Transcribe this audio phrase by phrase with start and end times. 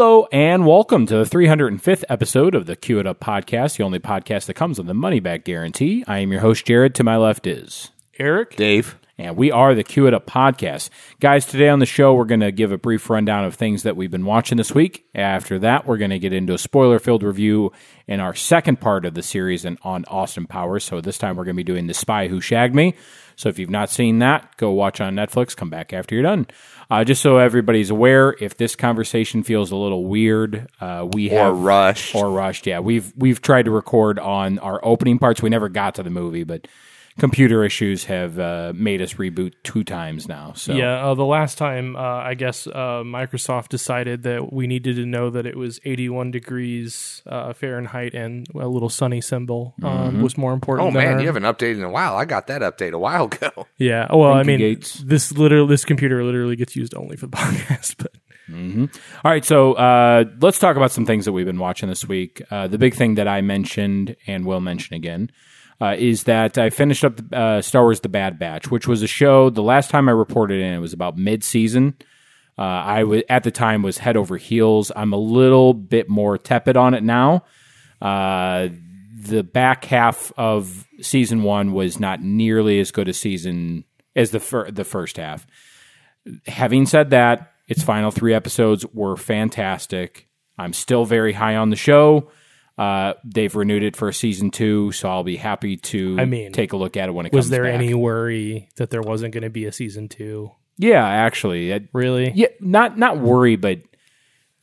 [0.00, 3.98] Hello and welcome to the 305th episode of the Cue It Up podcast, the only
[3.98, 6.04] podcast that comes with a money back guarantee.
[6.08, 6.94] I am your host, Jared.
[6.94, 8.56] To my left is Eric?
[8.56, 8.98] Dave.
[9.20, 10.88] And we are the Cue It Up podcast.
[11.20, 13.94] Guys, today on the show, we're going to give a brief rundown of things that
[13.94, 15.04] we've been watching this week.
[15.14, 17.70] After that, we're going to get into a spoiler filled review
[18.06, 20.84] in our second part of the series and on Austin Powers.
[20.84, 22.94] So this time we're going to be doing The Spy Who Shagged Me.
[23.36, 25.54] So if you've not seen that, go watch on Netflix.
[25.54, 26.46] Come back after you're done.
[26.90, 31.34] Uh, just so everybody's aware, if this conversation feels a little weird, uh, we Or
[31.44, 32.14] have rushed.
[32.14, 32.66] or rushed.
[32.66, 35.40] Yeah, we've we've tried to record on our opening parts.
[35.42, 36.66] We never got to the movie, but
[37.20, 40.52] computer issues have uh, made us reboot two times now.
[40.54, 44.96] So Yeah, uh, the last time uh, I guess uh, Microsoft decided that we needed
[44.96, 50.22] to know that it was 81 degrees uh, Fahrenheit and a little sunny symbol um,
[50.22, 50.88] was more important.
[50.88, 52.16] Oh than man, our- you haven't updated in a while.
[52.16, 53.66] I got that update a while ago.
[53.78, 54.94] Yeah, well, I Thank you, mean, Gates.
[54.94, 58.12] this literally this computer literally gets used only for the podcast, but
[59.24, 62.42] All right, so uh, let's talk about some things that we've been watching this week.
[62.50, 65.30] Uh, the big thing that I mentioned and will mention again
[65.80, 69.06] uh, is that I finished up uh, Star Wars: The Bad Batch, which was a
[69.06, 69.50] show.
[69.50, 71.94] The last time I reported in, it was about mid-season.
[72.58, 74.92] Uh, I was at the time was head over heels.
[74.94, 77.44] I'm a little bit more tepid on it now.
[78.02, 78.68] Uh,
[79.22, 83.84] the back half of season one was not nearly as good a season
[84.16, 85.46] as the fir- the first half
[86.46, 90.28] having said that, its final three episodes were fantastic.
[90.58, 92.30] I'm still very high on the show.
[92.76, 96.72] Uh, they've renewed it for season two, so I'll be happy to I mean, take
[96.72, 97.74] a look at it when it was comes Was there back.
[97.74, 100.50] any worry that there wasn't going to be a season two?
[100.78, 102.32] Yeah, actually, it- Really?
[102.34, 103.80] yeah, not not worry, but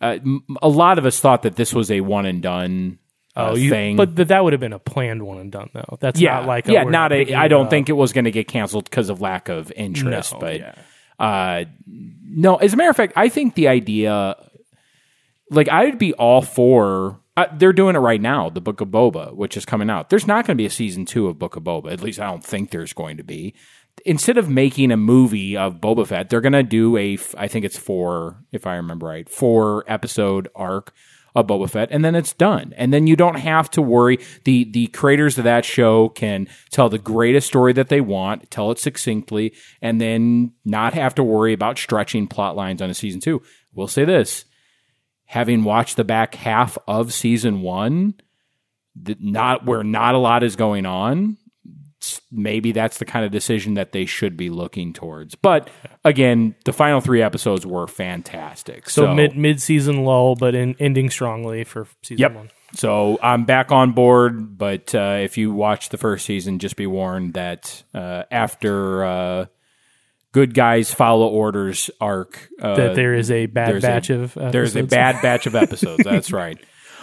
[0.01, 2.97] uh, m- a lot of us thought that this was a one and done
[3.35, 3.95] uh, Oh, you, thing.
[3.97, 5.97] but th- that would have been a planned one and done though.
[5.99, 7.35] That's yeah, not like a, yeah, not a.
[7.35, 10.39] I don't think it was going to get canceled because of lack of interest, No,
[10.39, 10.75] but yeah.
[11.19, 12.55] Uh, no.
[12.57, 14.35] As a matter of fact, I think the idea,
[15.49, 17.19] like, I would be all for.
[17.35, 18.49] Uh, they're doing it right now.
[18.49, 20.09] The Book of Boba, which is coming out.
[20.09, 21.91] There's not going to be a season two of Book of Boba.
[21.91, 23.53] At least I don't think there's going to be.
[24.05, 27.63] Instead of making a movie of Boba Fett, they're going to do a, I think
[27.63, 30.93] it's four, if I remember right, four episode arc
[31.37, 32.73] of Boba Fett, and then it's done.
[32.77, 34.17] And then you don't have to worry.
[34.43, 38.71] The the creators of that show can tell the greatest story that they want, tell
[38.71, 43.21] it succinctly, and then not have to worry about stretching plot lines on a season
[43.21, 43.43] two.
[43.75, 44.45] We'll say this.
[45.25, 48.15] Having watched the back half of season one,
[49.19, 51.37] not where not a lot is going on,
[52.31, 55.35] maybe that's the kind of decision that they should be looking towards.
[55.35, 55.69] But
[56.03, 58.89] again, the final three episodes were fantastic.
[58.89, 62.35] So, mid mid season lull, but in ending strongly for season Yep.
[62.35, 62.49] one.
[62.73, 66.85] So I'm back on board, but uh, if you watch the first season, just be
[66.85, 69.45] warned that uh, after uh,
[70.33, 74.75] Good Guys Follow Orders arc, uh, That there is a bad batch a, of there's
[74.75, 76.03] a bad batch of episodes.
[76.03, 76.57] That's right.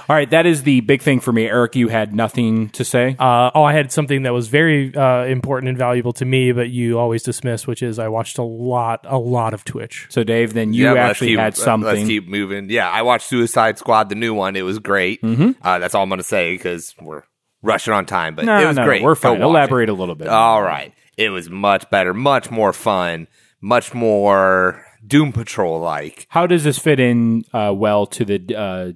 [0.08, 1.46] All right, that is the big thing for me.
[1.46, 3.16] Eric, you had nothing to say.
[3.18, 6.68] Uh, oh, I had something that was very uh, important and valuable to me, but
[6.70, 10.06] you always dismiss, which is I watched a lot, a lot of Twitch.
[10.10, 11.86] so, Dave, then you Yeah, actually keep- had something.
[11.94, 12.68] Let's keep moving.
[12.70, 14.56] Yeah, I watched Suicide Squad, the new one.
[14.56, 15.22] It was great.
[15.22, 15.52] Mm-hmm.
[15.62, 17.22] Uh, that's all I'm going to say because we're
[17.62, 18.34] rushing on time.
[18.34, 19.02] But no, it was no, great.
[19.02, 19.32] we're Go fine.
[19.32, 19.44] watch it.
[19.44, 20.28] Elaborate a little bit.
[20.28, 20.92] All right.
[21.16, 23.28] It was much better, much more fun,
[23.62, 26.26] much more Doom Patrol like.
[26.28, 28.92] How does this fit in uh, well to the uh,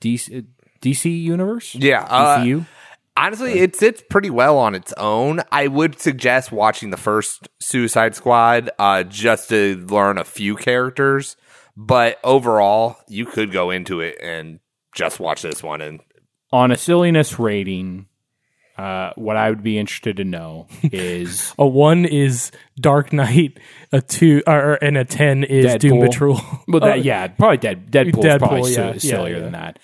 [0.00, 0.46] DC,
[0.80, 1.74] DC universe?
[1.74, 2.02] Yeah.
[2.02, 2.66] Uh, DCU.
[3.16, 5.40] Honestly, it sits pretty well on its own.
[5.50, 11.36] I would suggest watching the first Suicide Squad uh, just to learn a few characters.
[11.76, 14.60] But overall, you could go into it and
[14.94, 15.80] just watch this one.
[15.80, 16.00] And
[16.52, 18.06] on a silliness rating,
[18.78, 23.58] uh, what I would be interested to know is A one is Dark Knight,
[23.92, 26.40] a two, or, and a ten is Doom Patrol.
[26.68, 29.40] well, that, Uh, yeah, probably Dead, Deadpool's Deadpool, probably yeah, si- yeah, sillier yeah.
[29.42, 29.78] than that.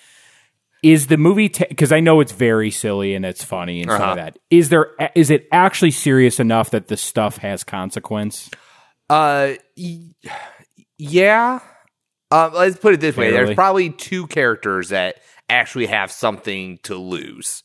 [0.81, 4.09] Is the movie because I know it's very silly and it's funny and stuff Uh-huh.
[4.15, 4.39] like that.
[4.49, 8.49] Is there is it actually serious enough that the stuff has consequence?
[9.09, 10.11] Uh, y-
[10.97, 11.59] yeah.
[12.31, 15.17] Um, let's put it this way: there's probably two characters that
[15.49, 17.63] actually have something to lose.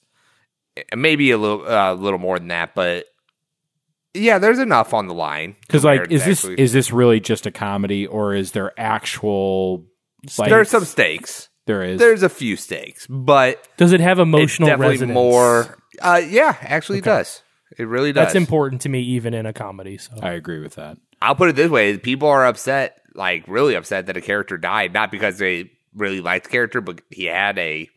[0.76, 3.06] Eh, Maybe a little, uh, little more than that, but
[4.14, 5.56] yeah, there's enough on the line.
[5.66, 9.86] Because like, is this actually- is this really just a comedy or is there actual?
[10.38, 11.48] Like, there's some stakes.
[11.66, 15.14] there is There's a few stakes, but Does it have emotional it's definitely resonance?
[15.14, 15.78] more.
[16.02, 17.42] Uh, yeah, actually, it does.
[17.78, 18.26] It really does.
[18.26, 19.96] That's important to me, even in a comedy.
[19.96, 20.98] So I agree with that.
[21.22, 24.92] I'll put it this way: people are upset, like really upset that a character died,
[24.92, 27.88] not because they really liked the character, but he had a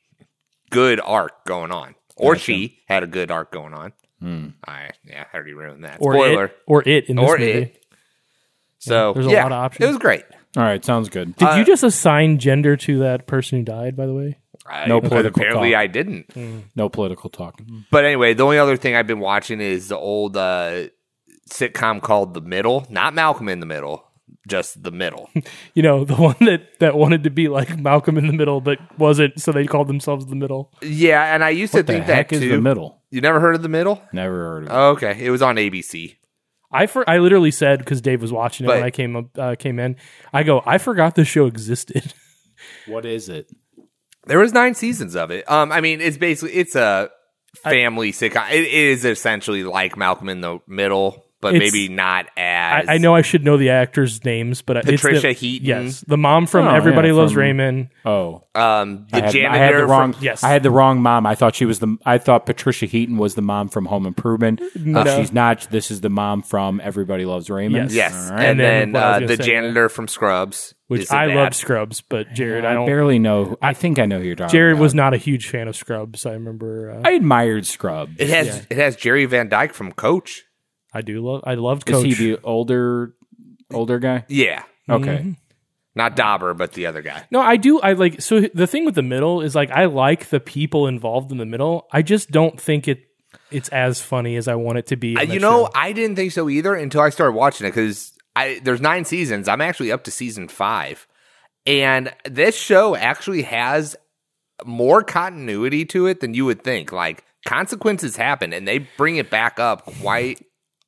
[0.70, 3.94] good arc going on, or she had a good arc going on.
[4.20, 4.48] Hmm.
[4.66, 5.98] I yeah, I already ruined that.
[6.00, 6.46] or Spoiler.
[6.46, 7.52] it, or it in this Or movie.
[7.52, 7.86] it.
[8.80, 9.86] So there's a yeah, lot of options.
[9.86, 10.24] It was great.
[10.56, 11.36] All right, sounds good.
[11.36, 13.96] Did Uh, you just assign gender to that person who died?
[13.98, 14.38] By the way,
[14.68, 15.80] I- No political apparently talk.
[15.80, 16.36] I didn't.
[16.76, 17.60] No political talk.
[17.92, 20.90] But anyway, the only other thing I've been watching is the old uh,
[21.50, 22.86] sitcom called The Middle.
[22.90, 24.06] Not Malcolm in the Middle,
[24.48, 25.30] just The Middle.
[25.74, 28.80] you know the one that that wanted to be like Malcolm in the Middle, but
[28.98, 30.72] wasn't, so they called themselves the Middle.
[30.82, 32.40] yeah, and I used What to think that heck too.
[32.50, 33.02] the middle?
[33.12, 34.02] You never heard of The Middle?
[34.12, 34.74] Never heard of it.
[34.74, 36.16] Oh, okay, it was on ABC.
[36.72, 39.38] I for, I literally said because Dave was watching it But- when I came up
[39.38, 39.96] uh, came in.
[40.34, 42.14] I go, I forgot the show existed.
[42.88, 43.48] what is it?
[44.26, 45.50] There was nine seasons of it.
[45.52, 47.12] Um, I mean, it's basically it's a
[47.58, 48.50] family sitcom.
[48.52, 52.42] It is essentially like Malcolm in the Middle, but It's- maybe not I,
[52.82, 52.86] as.
[52.90, 55.68] I know I should know the actors' names, but it's Patricia the, Heaton.
[55.68, 57.90] Yes, the mom from Oh, Everybody yeah, Loves from- Raymond.
[58.06, 59.54] Oh, Um, the I had, janitor.
[59.54, 60.16] I had the from- wrong.
[60.22, 60.44] yes.
[60.44, 61.26] I had the wrong mom.
[61.28, 61.96] I thought she was the.
[62.06, 64.62] I thought Patricia Heaton was the mom from Home Improvement.
[64.62, 64.66] Uh,
[65.04, 65.04] No.
[65.18, 65.68] she's not.
[65.70, 67.92] This is the mom from Everybody Loves Raymond.
[67.92, 68.14] Yes.
[68.14, 68.40] yes, All right.
[68.46, 71.28] and, And then then, what I was uh, the say, janitor from Scrubs, Which I
[71.28, 71.36] dad.
[71.36, 72.86] love Scrubs, but Jared, I I don't.
[72.86, 73.58] barely know.
[73.62, 74.52] I think I know who you're talking.
[74.52, 74.82] Jared about.
[74.82, 76.26] was not a huge fan of Scrubs.
[76.26, 76.92] I remember.
[76.92, 78.12] Uh, I admired Scrubs.
[78.20, 80.44] It has it has Jerry Van Dyke from Coach.
[80.94, 81.42] I do love.
[81.46, 82.06] I loved Is Coach.
[82.06, 83.16] he the older,
[83.74, 84.26] older guy?
[84.28, 85.18] Yeah, Okay.
[85.18, 85.32] Mm-hmm.
[85.96, 87.24] not Dauber, but the other guy.
[87.32, 87.80] No, I do.
[87.80, 88.22] I like.
[88.22, 91.46] So the thing with the middle is like I like the people involved in the
[91.46, 91.88] middle.
[91.92, 93.04] I just don't think it.
[93.50, 95.16] It's as funny as I want it to be.
[95.18, 95.72] Uh, you know, show.
[95.76, 99.48] I didn't think so either until I started watching it because I there's nine seasons.
[99.48, 101.08] I'm actually up to season five,
[101.66, 103.96] and this show actually has
[104.66, 106.92] more continuity to it than you would think.
[106.92, 110.46] Like consequences happen, and they bring it back up quite.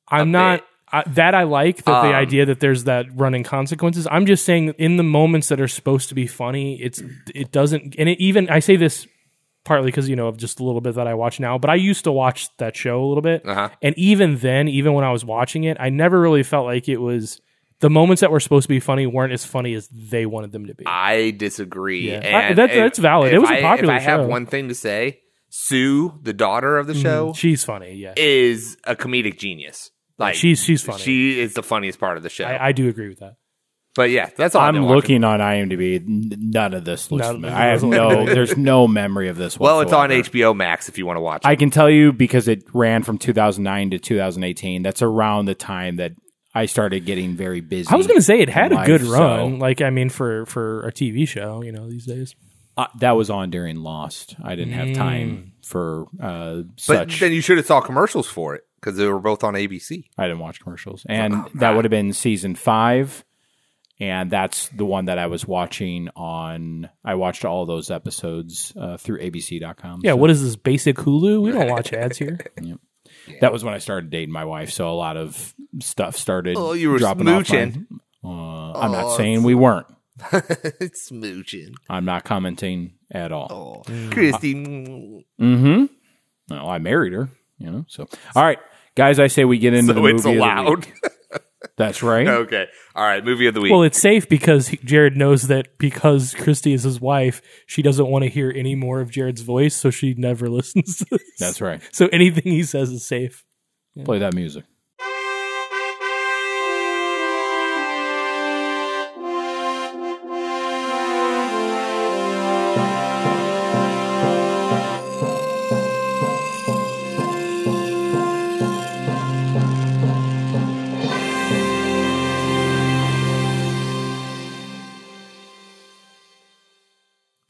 [0.08, 0.64] I'm not.
[0.92, 4.06] I, that I like that the Um, idea that there's that running consequences.
[4.08, 7.02] I'm just saying in the moments that are supposed to be funny, it's
[7.34, 7.96] it doesn't.
[7.98, 9.06] And it even I say this
[9.64, 11.74] partly because you know of just a little bit that I watch now, but I
[11.74, 13.68] used to watch that show a little bit, Uh-huh.
[13.82, 16.98] and even then, even when I was watching it, I never really felt like it
[16.98, 17.40] was
[17.80, 20.66] the moments that were supposed to be funny weren't as funny as they wanted them
[20.66, 20.84] to be.
[20.86, 22.10] I disagree.
[22.12, 22.20] Yeah.
[22.20, 23.34] And I- that- if- that's valid.
[23.34, 25.18] It was a I- popular If I have one thing to say,
[25.50, 28.14] Sue, the daughter of the show, She's funny, yeah.
[28.16, 29.90] is a comedic genius.
[30.18, 31.02] Like she's she's funny.
[31.02, 32.44] She is the funniest part of the show.
[32.44, 33.36] I, I do agree with that.
[33.94, 34.62] but yeah, that's all.
[34.62, 36.02] I've I'm looking on IMDb.
[36.06, 37.26] None of this looks.
[37.26, 37.56] None- familiar.
[37.56, 38.24] I have no.
[38.24, 39.58] There's no memory of this.
[39.58, 40.10] Well, it's on.
[40.10, 41.48] HBO Max if you want to watch it.
[41.48, 44.82] I can tell you because it ran from 2009 to 2018.
[44.82, 46.12] That's around the time that
[46.54, 47.88] I started getting very busy.
[47.90, 49.58] I was going to say it had a life, good so- run.
[49.58, 52.34] Like I mean, for for a TV show, you know, these days.
[52.78, 54.36] Uh, that was on during Lost.
[54.42, 57.20] I didn't have time for uh, but such.
[57.20, 60.04] then you should have saw commercials for it because they were both on ABC.
[60.18, 63.24] I didn't watch commercials, and Oh, that would have been season five.
[63.98, 66.90] And that's the one that I was watching on.
[67.02, 70.00] I watched all those episodes uh, through ABC.com.
[70.04, 71.40] Yeah, so what is this basic Hulu?
[71.40, 72.38] We don't watch ads here.
[73.40, 74.70] that was when I started dating my wife.
[74.70, 76.58] So a lot of stuff started.
[76.58, 77.86] Oh, you were dropping off smooching.
[77.88, 77.98] my-
[78.28, 79.86] uh, I'm Oh, not saying we weren't.
[80.32, 81.74] it's smooching.
[81.88, 83.82] I'm not commenting at all.
[83.88, 84.54] Oh, Christy.
[85.40, 85.84] Mm-hmm.
[86.50, 87.84] Well, I married her, you know.
[87.88, 88.58] So, all right,
[88.94, 90.14] guys, I say we get into the So movie.
[90.14, 90.86] it's of the allowed.
[90.86, 90.94] week.
[91.76, 92.26] That's right.
[92.26, 92.66] okay.
[92.94, 93.24] All right.
[93.24, 93.72] Movie of the week.
[93.72, 98.06] Well, it's safe because he- Jared knows that because Christy is his wife, she doesn't
[98.06, 100.98] want to hear any more of Jared's voice, so she never listens.
[100.98, 101.22] To this.
[101.38, 101.82] That's right.
[101.92, 103.44] So anything he says is safe.
[104.04, 104.64] Play that music.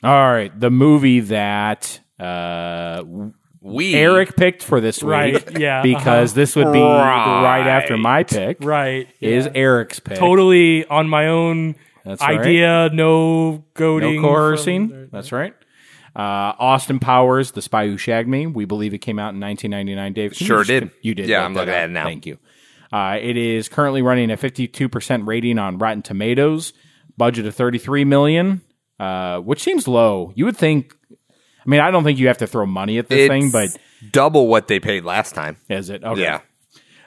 [0.07, 3.03] All right, the movie that uh,
[3.61, 6.37] we Eric picked for this week, Right, yeah, because uh-huh.
[6.37, 7.67] this would be right, Right.
[7.67, 8.59] after my pick.
[8.61, 9.09] Right.
[9.21, 9.53] Is yeah.
[9.55, 12.39] Eric's pick totally on my own That's right.
[12.41, 14.17] idea, no goading.
[14.17, 15.09] No from- coercing.
[15.13, 15.55] That's right.
[16.15, 18.47] Uh, Austin Powers, The Spy Who Shagged Me.
[18.47, 20.13] We believe it came out in 1999.
[20.15, 20.91] Dave, Can you Sure just- did.
[21.03, 21.29] You did.
[21.29, 22.05] Yeah, I'm looking at it now.
[22.05, 22.39] Thank you.
[22.93, 26.73] Uh, it is currently running a 52% rating on Rotten Tomatoes.
[27.19, 28.61] Budget of 33 million,
[28.99, 30.33] uh, which seems low.
[30.35, 30.95] You would think.
[31.21, 33.77] I mean, I don't think you have to throw money at this it's thing, but
[34.13, 35.57] double what they paid last time.
[35.69, 36.05] is it?
[36.05, 36.23] Okay.
[36.23, 36.41] Yeah.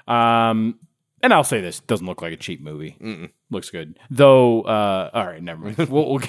[0.07, 0.79] Um,
[1.21, 3.29] and I'll say this doesn't look like a cheap movie.
[3.51, 4.61] Looks good, though.
[4.61, 5.77] Uh, all right, never mind.
[5.89, 6.21] we'll, we'll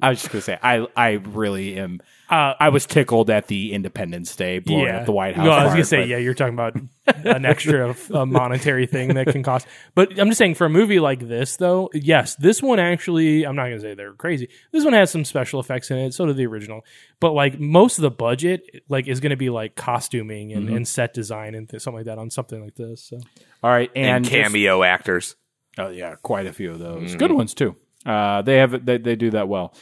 [0.00, 2.00] I was just gonna say I I really am.
[2.30, 5.44] Uh, I was tickled at the Independence Day blowing yeah, up the White House.
[5.44, 6.74] No, I was gonna say, but- yeah, you're talking about
[7.06, 9.66] an extra uh, monetary thing that can cost.
[9.94, 13.54] But I'm just saying, for a movie like this, though, yes, this one actually, I'm
[13.56, 14.48] not gonna say they're crazy.
[14.72, 16.14] This one has some special effects in it.
[16.14, 16.80] So did the original.
[17.20, 20.76] But like most of the budget, like is gonna be like costuming and, Mm-hmm.
[20.76, 23.04] and set design and th- something like that on something like this.
[23.04, 23.18] So
[23.62, 25.36] All right, And, and, just- cameo actors.
[25.78, 27.76] oh yeah, quite a few of those good ones too.
[28.04, 29.74] Uh, they have they, they do that well.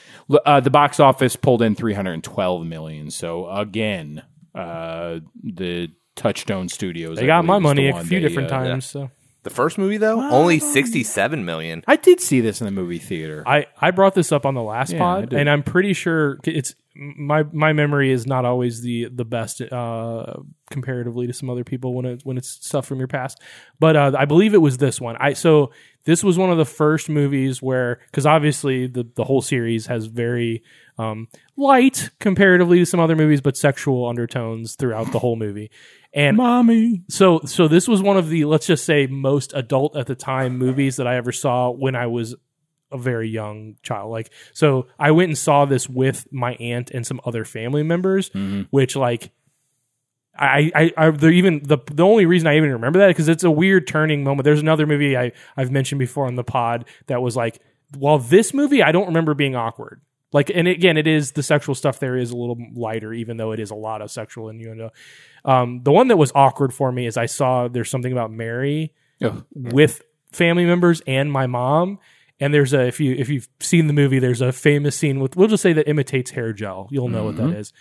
[0.46, 3.10] Uh, the box office pulled in 312 million.
[3.10, 4.22] So again,
[4.54, 7.16] uh, the Touchstone Studios.
[7.16, 8.86] They I got my believe, is the money a few they, different uh, times.
[8.86, 9.10] So
[9.42, 11.82] The first movie though, only sixty-seven million.
[11.86, 13.42] I did see this in the movie theater.
[13.46, 16.74] I, I brought this up on the last Yeah, pod, and I'm pretty sure it's
[16.94, 20.34] my my memory is not always the the best uh,
[20.70, 23.40] comparatively to some other people when it when it's stuff from your past.
[23.78, 25.16] But uh, I believe it was this one.
[25.18, 25.72] I so
[26.04, 30.06] this was one of the first movies where because obviously the the whole series has
[30.06, 30.62] very
[30.98, 35.70] um, light comparatively to some other movies, but sexual undertones throughout the whole movie.
[36.12, 37.02] And Mommy.
[37.08, 40.58] so so this was one of the let's just say most adult at the time
[40.58, 42.34] movies that I ever saw when I was
[42.92, 44.10] a very young child.
[44.10, 48.30] Like so I went and saw this with my aunt and some other family members,
[48.70, 49.30] which like
[50.38, 53.44] I, I, I, they're even the the only reason I even remember that because it's
[53.44, 54.44] a weird turning moment.
[54.44, 57.60] There's another movie I I've mentioned before on the pod that was like,
[57.98, 60.00] well, this movie I don't remember being awkward.
[60.32, 63.52] Like, and again, it is the sexual stuff there is a little lighter, even though
[63.52, 64.88] it is a lot of sexual innuendo.
[65.44, 68.94] Um, the one that was awkward for me is I saw there's something about Mary
[69.22, 70.00] Oh, with
[70.32, 71.98] family members and my mom.
[72.40, 75.36] And there's a if you if you've seen the movie, there's a famous scene with
[75.36, 76.88] we'll just say that imitates hair gel.
[76.90, 77.72] You'll know what that is.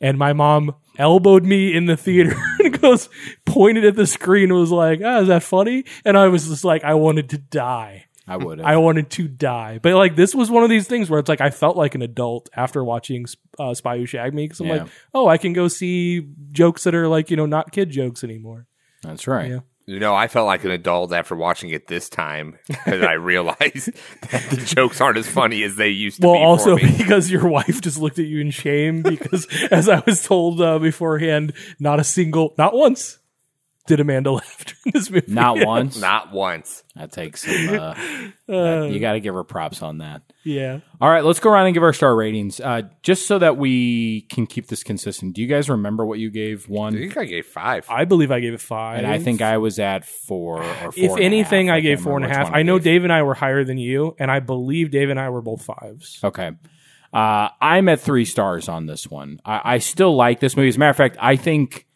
[0.00, 3.08] And my mom elbowed me in the theater and goes
[3.44, 6.64] pointed at the screen and was like, "Ah, is that funny?" And I was just
[6.64, 8.06] like, I wanted to die.
[8.26, 8.60] I would.
[8.60, 9.78] I wanted to die.
[9.82, 12.02] But like this was one of these things where it's like I felt like an
[12.02, 13.26] adult after watching
[13.58, 14.72] uh, Spy Who Shagged Me because I'm Yeah.
[14.84, 18.24] like, oh, I can go see jokes that are like you know not kid jokes
[18.24, 18.66] anymore.
[19.02, 19.50] That's right.
[19.50, 19.58] Yeah.
[19.86, 23.90] You know, I felt like an adult after watching it this time because I realized
[24.30, 26.42] that the jokes aren't as funny as they used to Well, be.
[26.44, 26.94] also for me.
[26.98, 30.78] because your wife just looked at you in shame because, as I was told uh,
[30.78, 33.18] beforehand, not a single, not once
[33.86, 35.32] did Amanda laugh during this movie.
[35.32, 35.98] Not once.
[36.00, 36.82] not once.
[36.96, 37.68] That takes some.
[37.78, 37.94] Uh,
[38.48, 40.22] that- you got to give her props on that.
[40.44, 40.80] Yeah.
[41.00, 44.22] All right, let's go around and give our star ratings, uh, just so that we
[44.22, 45.34] can keep this consistent.
[45.34, 46.94] Do you guys remember what you gave one?
[46.94, 47.86] I think I gave five.
[47.88, 48.98] I believe I gave it five.
[48.98, 50.92] And I think I was at four or four.
[50.96, 51.76] if and anything, half.
[51.76, 52.46] I gave can't four and a remember half.
[52.48, 52.84] which one I know gave.
[52.84, 55.62] Dave and I were higher than you, and I believe Dave and I were both
[55.64, 56.20] fives.
[56.22, 56.50] Okay.
[57.12, 59.40] Uh, I'm at three stars on this one.
[59.44, 60.68] I, I still like this movie.
[60.68, 61.86] As a matter of fact, I think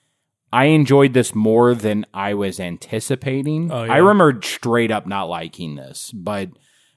[0.52, 3.70] I enjoyed this more than I was anticipating.
[3.70, 3.92] Oh, yeah.
[3.92, 6.50] I remember straight up not liking this, but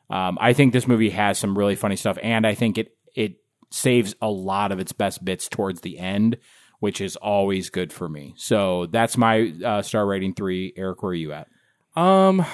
[0.09, 3.35] um, I think this movie has some really funny stuff, and I think it it
[3.69, 6.37] saves a lot of its best bits towards the end,
[6.79, 8.33] which is always good for me.
[8.37, 10.73] So that's my uh, star rating three.
[10.75, 11.47] Eric, where are you at?
[11.95, 12.45] Um,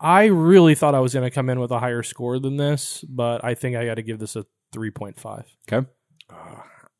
[0.00, 3.04] I really thought I was going to come in with a higher score than this,
[3.08, 5.44] but I think I got to give this a three point five.
[5.70, 5.86] Okay.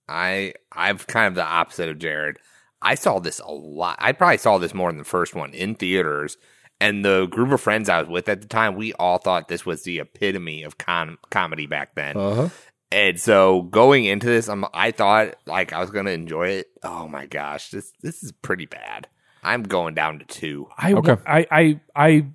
[0.08, 2.38] I I'm kind of the opposite of Jared.
[2.86, 3.96] I saw this a lot.
[3.98, 6.36] I probably saw this more than the first one in theaters.
[6.80, 9.66] And the group of friends I was with at the time, we all thought this
[9.66, 12.16] was the epitome of com- comedy back then.
[12.16, 12.48] Uh-huh.
[12.92, 16.68] And so going into this, I'm, I thought like I was gonna enjoy it.
[16.84, 19.08] Oh my gosh, this this is pretty bad.
[19.42, 20.68] I'm going down to two.
[20.78, 21.16] I, Okay.
[21.26, 22.26] I, I, I,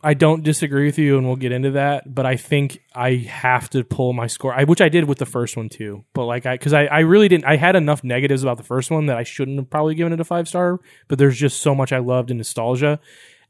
[0.00, 2.14] I don't disagree with you, and we'll get into that.
[2.14, 5.26] But I think I have to pull my score, I, which I did with the
[5.26, 6.04] first one too.
[6.14, 7.46] But like, I because I, I really didn't.
[7.46, 10.20] I had enough negatives about the first one that I shouldn't have probably given it
[10.20, 10.78] a five star.
[11.08, 13.00] But there's just so much I loved and nostalgia,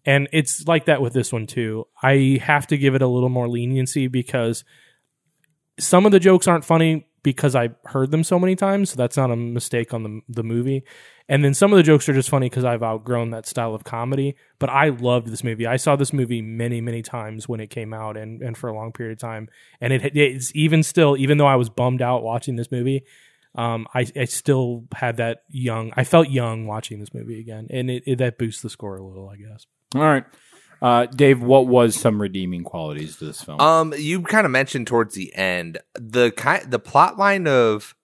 [0.07, 1.87] and it's like that with this one too.
[2.03, 4.65] I have to give it a little more leniency because
[5.79, 8.91] some of the jokes aren't funny because I heard them so many times.
[8.91, 10.85] So that's not a mistake on the the movie.
[11.31, 13.85] And then some of the jokes are just funny because I've outgrown that style of
[13.85, 14.35] comedy.
[14.59, 15.67] But I loved this movie.
[15.67, 18.75] I saw this movie many, many times when it came out and, and for a
[18.75, 19.49] long period of time.
[19.81, 23.05] And it it's even still, even though I was bummed out watching this movie,
[23.55, 25.93] um, I, I still had that young.
[25.97, 29.05] I felt young watching this movie again, and it, it that boosts the score a
[29.05, 29.67] little, I guess.
[29.95, 30.25] All right.
[30.81, 33.61] Uh, Dave, what was some redeeming qualities to this film?
[33.61, 37.95] Um, you kind of mentioned towards the end the kind the plot line of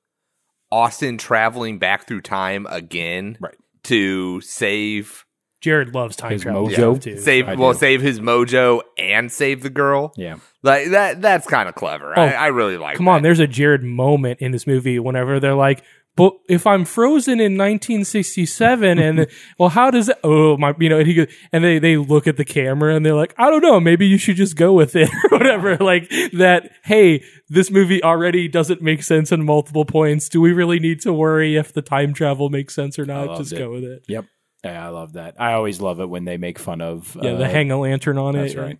[0.73, 3.55] Austin traveling back through time again, Right.
[3.85, 5.25] To save
[5.61, 6.73] Jared loves time His travel mojo?
[6.75, 7.19] stuff, too.
[7.21, 7.79] save I well do.
[7.79, 10.13] save his mojo and save the girl.
[10.17, 10.37] yeah.
[10.63, 12.13] Like that that's kind of clever.
[12.19, 12.95] Oh, I, I really like.
[12.95, 12.97] It.
[12.97, 13.13] Come that.
[13.13, 15.83] on, there's a Jared moment in this movie whenever they're like,
[16.17, 19.27] but if I'm frozen in 1967 and
[19.59, 22.27] well, how does it, oh my, you know, and he goes, and they, they look
[22.27, 24.95] at the camera and they're like, I don't know, maybe you should just go with
[24.95, 25.77] it or whatever.
[25.77, 30.29] Like that, hey, this movie already doesn't make sense in multiple points.
[30.29, 33.37] Do we really need to worry if the time travel makes sense or not?
[33.39, 33.59] Just it.
[33.59, 34.05] go with it.
[34.09, 34.27] Yep.
[34.65, 35.35] Yeah, I love that.
[35.39, 37.17] I always love it when they make fun of.
[37.21, 38.59] Yeah, the uh, hang a lantern on That's it.
[38.59, 38.79] right.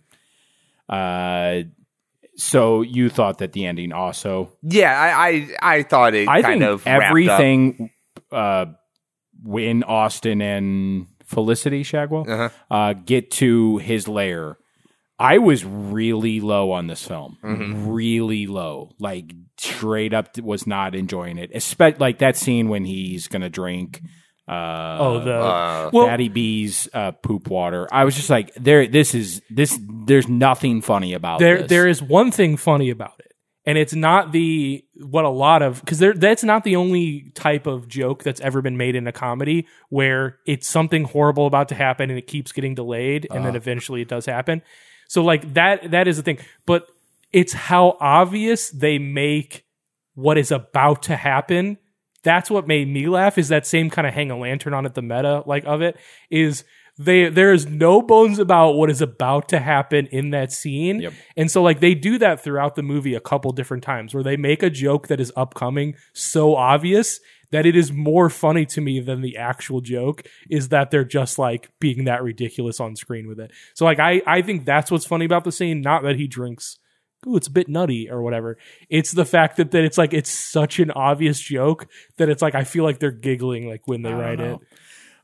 [0.89, 1.63] Uh,
[2.37, 4.51] so you thought that the ending also?
[4.61, 7.89] Yeah, I I, I thought it I kind think of everything
[8.31, 8.65] uh,
[9.43, 12.49] when Austin and Felicity Shagwell Uh-huh.
[12.69, 14.57] uh, get to his lair.
[15.17, 17.87] I was really low on this film, Mm-hmm.
[17.89, 21.51] really low, like straight up was not enjoying it.
[21.53, 24.01] Especially like that scene when he's gonna drink.
[24.47, 27.87] Uh, Oh, the Uh, well, Fatty B's uh, poop water.
[27.91, 28.87] I was just like, there.
[28.87, 29.79] This is this.
[29.81, 31.69] There's nothing funny about there this.
[31.69, 33.25] there is one thing funny about it
[33.65, 37.65] and it's not the what a lot of because there that's not the only type
[37.67, 41.75] of joke that's ever been made in a comedy where it's something horrible about to
[41.75, 44.61] happen and it keeps getting delayed and then eventually it does happen
[45.07, 46.87] so like that that is the thing but
[47.31, 49.65] it's how obvious they make
[50.13, 51.77] what is about to happen
[52.25, 54.93] that's what made me laugh is that same kind of hang a lantern on it
[54.95, 55.95] the meta like of it
[56.29, 56.65] is
[56.97, 61.13] they there is no bones about what is about to happen in that scene Yep.
[61.37, 64.37] and so like they do that throughout the movie a couple different times where they
[64.37, 67.19] make a joke that is upcoming so obvious
[67.51, 71.37] that it is more funny to me than the actual joke is that they're just
[71.37, 75.05] like being that ridiculous on screen with it so like i i think that's what's
[75.05, 76.79] funny about the scene not that he drinks
[77.27, 78.57] ooh, it's a bit nutty or whatever.
[78.89, 82.55] It's the fact that, that it's like it's such an obvious joke that it's like
[82.55, 84.55] I feel like they're giggling like when they write know.
[84.55, 84.59] it.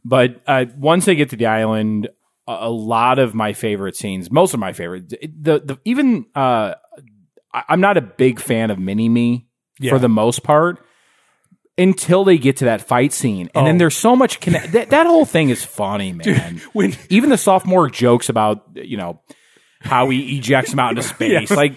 [0.04, 2.08] But uh, once they get to the island,
[2.48, 6.74] a, a lot of my favorite scenes, most of my favorite, the the even uh,
[7.54, 9.48] I, I'm not a big fan of Mini Me
[9.80, 9.92] Yeah.
[9.92, 10.84] for the most part
[11.78, 13.80] until they get to that fight scene, and then Oh.
[13.80, 14.74] there's so much connect.
[14.74, 16.62] that, that whole thing is funny, man.
[16.74, 19.22] When even the sophomore jokes about you know
[19.82, 21.74] how he ejects him out into space, like.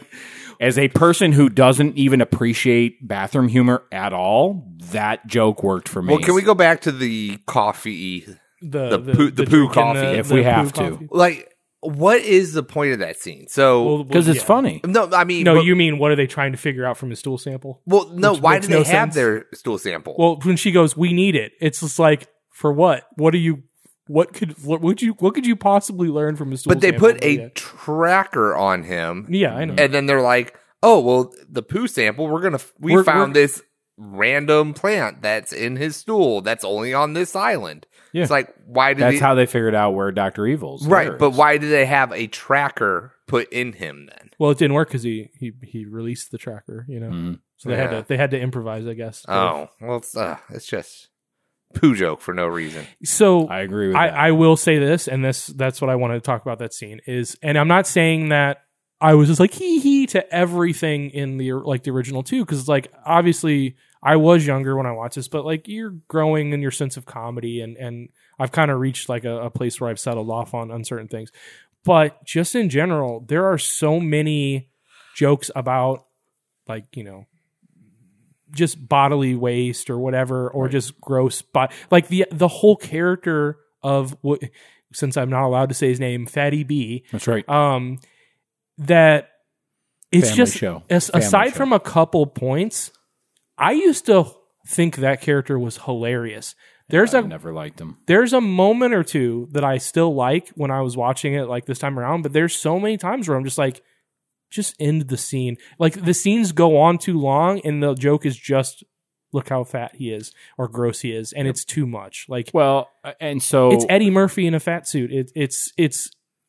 [0.61, 6.01] As a person who doesn't even appreciate bathroom humor at all, that joke worked for
[6.01, 6.15] me.
[6.15, 8.25] well, can we go back to the coffee?
[8.63, 10.91] the The poo- the poo drinking coffee, if we have to.
[10.93, 11.09] coffee.
[11.11, 13.49] Like, what is the point of that scene?
[13.49, 14.47] So, Because well, it's yeah.
[14.47, 14.81] funny.
[14.87, 17.11] no, I mean, No, well, you mean what are they trying to figure out from
[17.11, 17.83] his stool sample?
[17.85, 18.35] well, no.
[18.35, 19.15] which why makes do they no have sense.
[19.17, 20.15] their stool sample?
[20.17, 23.05] Well, when she goes, "We need it," it's just like for what?
[23.17, 23.65] What are you?
[24.07, 24.63] What could?
[24.65, 25.13] What would you?
[25.15, 26.75] What could you possibly learn from his stool?
[26.75, 27.13] but they sample?
[27.13, 27.49] put a yeah.
[27.55, 29.75] tracker on him, yeah, I know.
[29.79, 32.29] and then they're like, "Oh, well, the poo sample.
[32.29, 32.61] We're gonna.
[32.79, 33.63] We We're- found we're- this
[33.97, 36.41] random plant that's in his stool.
[36.41, 37.87] That's only on this island.
[38.13, 38.23] Yeah.
[38.23, 40.87] It's like, why did That's they, how they figured out where Doctor Evil's.
[40.87, 41.09] right?
[41.11, 44.31] lair But why do they have a tracker put in him then?
[44.39, 46.85] well, it didn't work because he he he released the tracker.
[46.89, 47.39] You know, Mhm.
[47.57, 49.25] so they had to they had to improvise, I guess.
[49.29, 51.09] Oh, well, it's uh, it's just
[51.75, 52.87] poo joke for no reason.
[53.05, 54.17] So I agree with I, that.
[54.17, 57.01] I will say this, and this that's what I wanted to talk about that scene
[57.07, 58.63] is, and I'm not saying that
[59.01, 62.69] I was just like hee hee to everything in the like the original too, because
[62.69, 66.71] like obviously I was younger when I watched this, but like you're growing in your
[66.71, 68.09] sense of comedy, and and
[68.39, 71.09] I've kind of reached like a, a place where I've settled off on on certain
[71.09, 71.33] things,
[71.85, 74.71] but just in general, there are so many
[75.17, 76.07] jokes about
[76.69, 77.27] like you know
[78.55, 84.17] just bodily waste or whatever or just gross but like the the whole character of
[84.23, 84.41] what
[84.93, 87.49] since I'm not allowed to say his name Fatty B That's right.
[87.49, 87.99] um
[88.79, 89.31] that
[90.13, 90.83] it's Family just show.
[90.89, 91.57] as, aside show.
[91.57, 92.93] from a couple points
[93.59, 94.27] I used to
[94.67, 96.55] think that character was hilarious
[96.89, 97.97] there's I a never liked him.
[98.07, 101.65] there's a moment or two that I still like when I was watching it like
[101.65, 103.83] this time around, but there's so many times where I'm just like,
[104.55, 105.57] just end the scene.
[105.79, 108.85] Like the scenes go on too long and the joke is just
[109.33, 112.27] look how fat he is or gross he is, and it's too much.
[112.29, 115.13] Like Well, uh, and so it's Eddie Murphy in a fat suit.
[115.13, 116.07] It, it's it's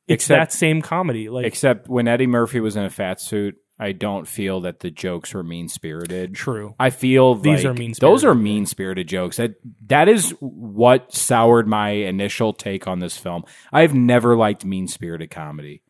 [0.08, 1.30] it's Except- that same comedy.
[1.30, 4.92] Like except when Eddie Murphy was in a fat suit, I don't feel that the
[4.92, 6.34] jokes were mean spirited.
[6.36, 6.76] true.
[6.80, 9.36] I feel These like are mean-spirited, Those are mean spirited jokes.
[9.38, 9.56] That
[9.88, 13.44] that is what soured my initial take on this film.
[13.74, 15.82] I've never liked mean spirited comedy.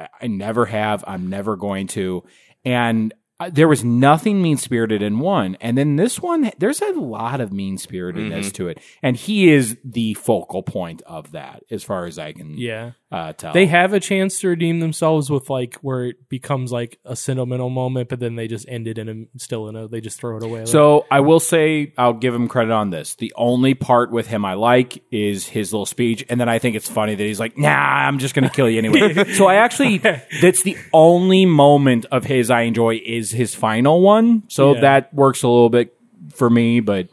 [0.00, 1.04] I, I never have.
[1.06, 2.24] I'm never going to.
[2.64, 6.92] And uh, there was nothing mean spirited in one, and then this one, there's a
[6.92, 8.54] lot of mean spiritedness Mm-hmm.
[8.56, 12.58] to it, and he is the focal point of that, as far as I can
[12.58, 12.92] Yeah.
[13.12, 13.52] Uh, tell.
[13.52, 17.68] They have a chance to redeem themselves with like where it becomes like a sentimental
[17.68, 20.36] moment, but then they just end it in a still in a they just throw
[20.36, 20.60] it away.
[20.60, 23.16] Like, So I will say I'll give him credit on this.
[23.16, 26.76] The only part with him I like is his little speech, and then I think
[26.76, 29.56] it's funny that he's like, "Nah, I'm just going to kill you anyway." so I
[29.56, 34.44] actually that's the only moment of his I enjoy is his final one.
[34.48, 34.80] So Yeah.
[34.82, 35.94] that works a little bit
[36.32, 37.08] for me, but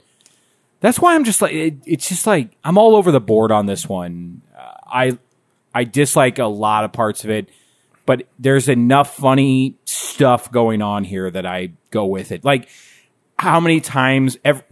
[0.79, 3.65] that's why I'm just like it, it's just like I'm all over the board on
[3.65, 4.43] this one.
[4.55, 5.17] Uh, I
[5.77, 7.49] I dislike a lot of parts of it,
[8.05, 12.43] but there's enough funny stuff going on here that I go with it.
[12.43, 12.67] Like
[13.37, 14.63] how many times ev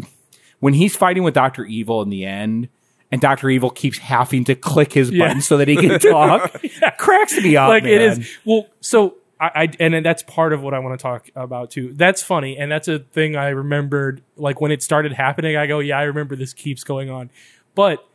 [0.60, 2.70] when he's fighting with Doctor Evil in the end,
[3.12, 5.28] and Doctor Evil keeps having to click his Yeah.
[5.28, 6.60] button so that he can talk,
[6.98, 7.70] cracks me up.
[7.70, 8.22] like it man.
[8.22, 11.70] is well so I, I and that's part of what i want to talk about
[11.70, 15.68] too that's funny and that's a thing i remembered like when it started happening i
[15.68, 17.30] go yeah i remember this keeps going on
[17.76, 18.08] but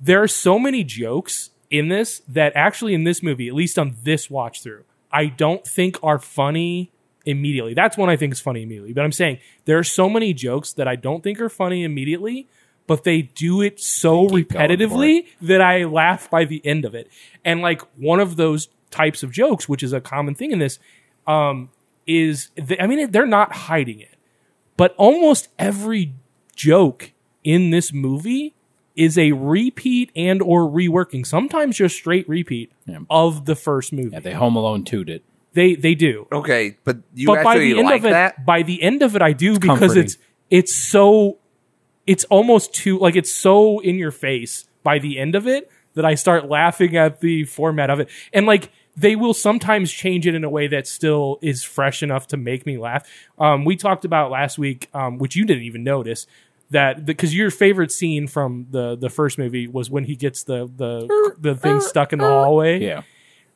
[0.00, 3.96] there are so many jokes in this that actually in this movie, at least on
[4.02, 6.92] this watch through, I don't think are funny
[7.24, 7.74] immediately.
[7.74, 8.92] That's one I think is funny immediately.
[8.92, 12.48] But I'm saying there are so many jokes that I don't think are funny immediately,
[12.86, 16.84] but they do it so Keep going for repetitively that I laugh by the end
[16.84, 17.08] of it.
[17.44, 20.78] And like one of those types of jokes, which is a common thing in this,
[21.26, 21.70] um,
[22.06, 22.50] is
[22.80, 24.16] I mean they're not hiding it,
[24.76, 26.14] but almost every
[26.54, 28.55] joke in this movie
[28.96, 33.00] is a repeat and or reworking, sometimes just straight repeat Yeah.
[33.10, 34.10] of the first movie.
[34.12, 35.24] Yeah, they Home Alone 2'd it.
[35.52, 36.26] They they do.
[36.32, 38.44] Okay, but you but by actually the end like of it, that?
[38.44, 40.04] by the end of it, I do because comforting.
[40.04, 40.18] it's
[40.50, 41.38] it's so
[42.06, 46.04] it's almost too like it's so in your face by the end of it that
[46.04, 50.34] I start laughing at the format of it, and like they will sometimes change it
[50.34, 53.06] in a way that still is fresh enough to make me laugh.
[53.38, 56.26] Um, we talked about last week, um, which you didn't even notice.
[56.70, 60.68] That because your favorite scene from the the first movie was when he gets the
[60.76, 62.44] the the thing uh, stuck in the uh, uh.
[62.44, 63.02] hallway Yeah.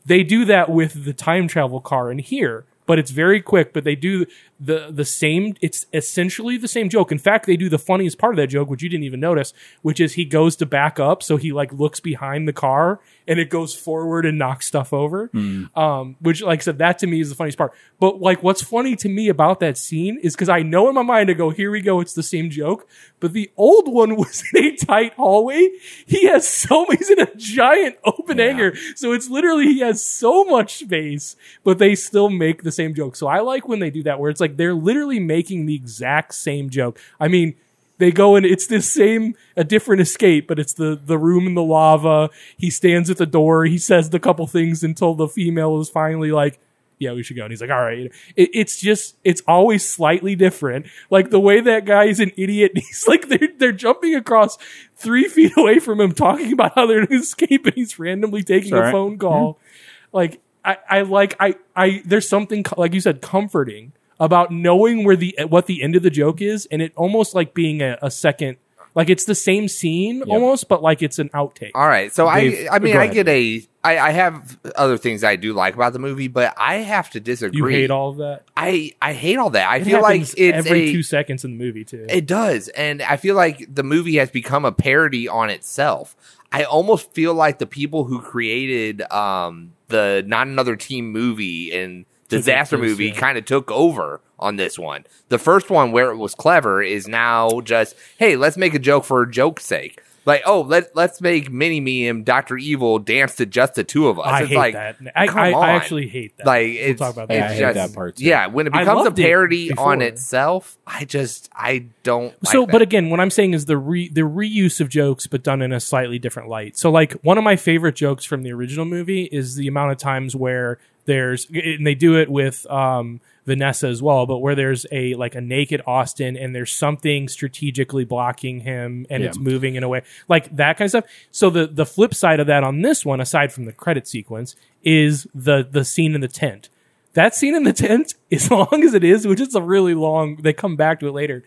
[0.07, 3.83] they do that with the time travel car in here but it's very quick but
[3.83, 4.27] they do
[4.63, 7.11] the the same it's essentially the same joke.
[7.11, 9.55] In fact they do the funniest part of that joke which you didn't even notice
[9.81, 11.23] which is he goes to back up.
[11.23, 15.31] So he like looks behind the car and it goes forward and knocks stuff over.
[15.75, 17.73] Um which like i said that to me is the funniest part.
[17.99, 21.03] But like what's funny to me about that scene is because i know in my
[21.03, 22.01] mind i go here we go.
[22.01, 22.87] It's the same joke.
[23.19, 25.71] But the old one was in a tight hallway.
[26.07, 28.45] He has so he's in a giant open Yeah.
[28.49, 28.75] hangar.
[28.95, 33.17] So it's literally he has so much space, but they still make the same joke.
[33.17, 36.35] So I like when they do that where it's like they're literally making the exact
[36.35, 36.99] same joke.
[37.19, 37.55] I mean,
[37.99, 41.55] they go and it's the same a different escape, but it's the the room in
[41.55, 42.31] the lava.
[42.57, 46.33] He stands at the door, he says the couple things until the female is finally
[46.33, 46.59] like
[47.01, 47.45] yeah, we should go.
[47.45, 48.13] And he's like, all right.
[48.37, 50.87] It, it's just, it's always slightly different.
[51.09, 52.73] Like the way that guy is an idiot.
[52.75, 54.59] He's like, they're, they're jumping across
[54.97, 58.43] three feet away from him, talking about how they're going to escape, and he's randomly
[58.43, 59.55] taking all a phone call.
[59.55, 60.17] Mm-hmm.
[60.17, 65.17] Like, I, I like, I, I, there's something, like you said, comforting about knowing where
[65.17, 68.11] the, what the end of the joke is, and it almost like being a, a
[68.11, 68.59] second,
[68.95, 71.71] like it's the same scene almost, but like it's an outtake.
[71.75, 73.15] All right, so Dave, I I mean go I ahead.
[73.15, 76.77] get a I, I have other things I do like about the movie, but I
[76.79, 77.57] have to disagree.
[77.57, 78.43] You hate all of that?
[78.57, 79.69] I I hate all that.
[79.71, 82.05] I It feel like happens it's every a, two seconds in the movie too.
[82.09, 82.69] It does.
[82.69, 86.15] And I feel like the movie has become a parody on itself.
[86.53, 92.05] I almost feel like the people who created um, the Not Another Teen Movie and
[92.31, 93.15] disaster piss, movie yeah.
[93.15, 95.05] kind of took over on this one.
[95.29, 99.05] The first one, where it was clever, is now just, hey, let's make a joke
[99.05, 100.03] for a joke's sake.
[100.27, 102.59] Like, oh, let, let's make Mini Me and Dr.
[102.59, 104.27] Evil dance to just the two of us.
[104.27, 104.97] I it's hate like, that.
[105.17, 105.65] I, come I, on.
[105.65, 106.47] I actually hate that.
[106.47, 107.43] like We'll it's, talk about Yeah, that.
[107.43, 108.25] I it's hate just, that part, too.
[108.25, 112.35] Yeah, when it becomes a loved it parody on itself, I just I don't.
[112.45, 112.73] Like so, that.
[112.73, 115.73] but again, what I'm saying is the re, the reuse of jokes, but done in
[115.73, 116.77] a slightly different light.
[116.77, 119.99] So, like one of my favorite jokes from the original movie is the amount of
[119.99, 124.87] times where there's, and they do it with um, Vanessa as well, but where there's
[124.93, 129.29] a like a naked Austin and there's something strategically blocking him and Yeah.
[129.31, 131.05] it's moving in a way like that kind of stuff.
[131.31, 134.55] So the the flip side of that on this one, aside from the credit sequence,
[134.85, 136.69] is the the scene in the tent.
[137.15, 140.37] That scene in the tent, as long as it is, which is a really long,
[140.37, 141.43] they come back to it later.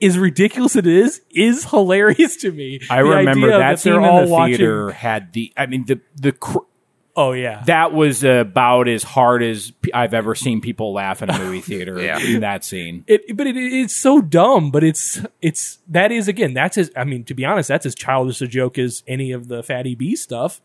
[0.00, 2.80] Is ridiculous it is, is hilarious to me.
[2.88, 5.52] I The remember idea that, scene they're in all the watching- theater had the.
[5.58, 6.60] I mean, the the cr-
[7.20, 11.38] Oh yeah, that was about as hard as I've ever seen people laugh in a
[11.38, 12.18] movie theater Yeah.
[12.18, 13.04] in that scene.
[13.06, 14.70] It, but it, it's so dumb.
[14.70, 17.94] But it's it's that is again that's as I mean to be honest that's as
[17.94, 20.60] childish a joke as any of the Fatty B stuff.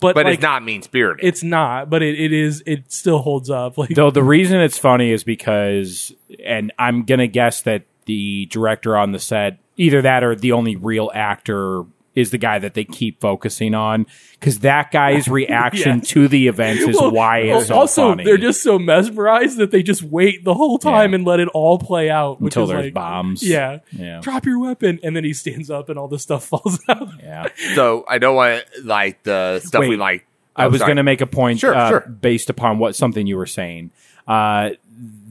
[0.00, 1.24] But but like, it's not mean spirited.
[1.24, 1.90] It's not.
[1.90, 2.62] But it, it is.
[2.66, 3.76] It still holds up.
[3.78, 6.12] Like Though the reason it's funny is because,
[6.44, 10.76] and I'm gonna guess that the director on the set, either that or the only
[10.76, 11.82] real actor
[12.18, 16.08] is the guy that they keep focusing on because that guy's reaction Yes.
[16.08, 18.24] to the events is Well, why it's so also funny.
[18.24, 21.16] they're just so mesmerized that they just wait the whole time Yeah.
[21.16, 23.42] and let it all play out which until is there's like, bombs.
[23.42, 23.78] Yeah.
[23.92, 24.20] Yeah.
[24.20, 24.98] Drop your weapon.
[25.02, 27.08] And then he stands up and all the stuff falls out.
[27.22, 27.48] Yeah.
[27.74, 29.98] so I don't want like the stuff we Wait.
[29.98, 30.26] like.
[30.56, 32.00] I Oh, was going to make a point Sure, uh, sure.
[32.00, 33.92] based upon what something you were saying.
[34.26, 34.70] Uh,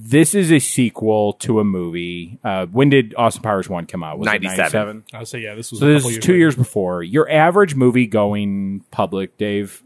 [0.09, 2.39] this is a sequel to a movie.
[2.43, 4.17] Uh, when did Austin Powers one come out?
[4.19, 4.57] Was 97.
[4.57, 5.03] 97?
[5.13, 6.39] I'll say, yeah, this was So a this couple is years two later.
[6.39, 7.03] years before.
[7.03, 9.83] Your average movie going public, Dave,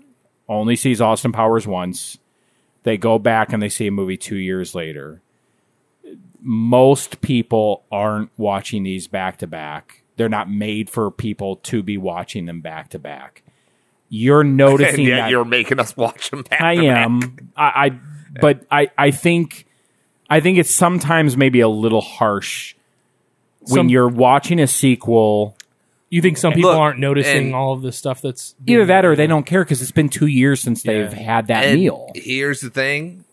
[0.47, 2.17] only sees Austin Powers once.
[2.83, 5.21] They go back and they see a movie two years later.
[6.39, 10.03] Most people aren't watching these back to back.
[10.17, 13.43] They're not made for people to be watching them back to back.
[14.09, 16.43] You're And noticing yet that you're making us watch them.
[16.43, 17.05] Back I to back.
[17.05, 17.51] am.
[17.55, 17.99] I, I
[18.39, 19.67] but I, I think
[20.31, 22.73] I think it's sometimes maybe a little harsh
[23.59, 25.55] when Some- you're watching a sequel
[26.09, 28.85] You think some people Look, aren't noticing and- all of the stuff that's being- Either
[28.87, 31.79] that or they don't care because it's been two years since they've had that And
[31.79, 32.11] meal.
[32.15, 33.23] Here's the thing: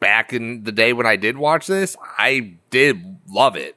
[0.00, 3.74] back in the day when I did watch this, I did love it.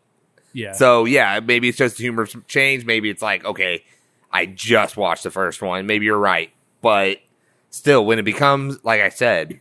[0.51, 0.73] Yeah.
[0.73, 2.85] So yeah, maybe it's just humor change.
[2.85, 3.83] Maybe it's like, okay,
[4.31, 5.85] I just watched the first one.
[5.85, 6.49] Maybe you're right,
[6.81, 7.19] but
[7.69, 9.59] still, when it becomes like I said,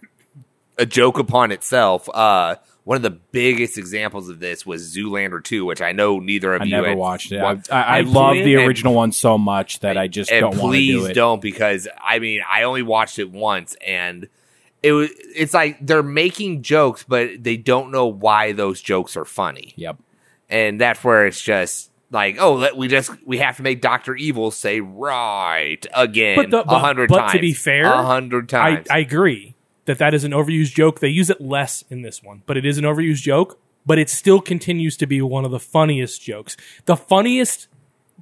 [0.76, 2.08] a joke upon itself.
[2.12, 2.56] Uh,
[2.88, 6.62] one of the biggest examples of this was Zoolander 2, which I know neither of
[6.62, 7.36] I you never watched it.
[7.38, 7.70] I, watched.
[7.70, 10.50] I, I I love the and- original one so much that I just and don't
[10.52, 11.12] want to please do it.
[11.12, 14.26] don't because I mean I only watched it once and
[14.82, 19.26] it was it's like they're making jokes but they don't know why those jokes are
[19.26, 19.98] funny Yep.
[20.48, 24.16] and that's where it's just like oh let, we just we have to make Doctor
[24.16, 28.76] Evil say right again But a hundred but times to be fair, a hundred I,
[28.76, 29.56] times I agree
[29.88, 31.00] that that is an overused joke.
[31.00, 33.58] They use it less in this one, but it is an overused joke.
[33.86, 36.58] But it still continues to be one of the funniest jokes.
[36.84, 37.68] The funniest,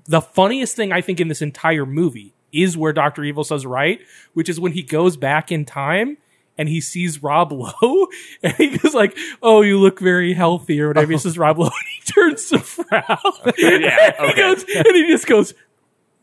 [0.04, 4.00] the funniest thing I think in this entire movie is where Doctor Evil says right,
[4.32, 6.18] which is when he goes back in time
[6.56, 7.50] and he sees Rob
[7.82, 8.06] Lowe
[8.44, 11.10] and he goes like, "Oh, you look very healthy" or whatever.
[11.10, 11.18] He oh.
[11.18, 13.18] says Rob Lowe and he turns to Frau.
[13.58, 14.26] Yeah, okay.
[14.28, 15.52] he goes and he just goes.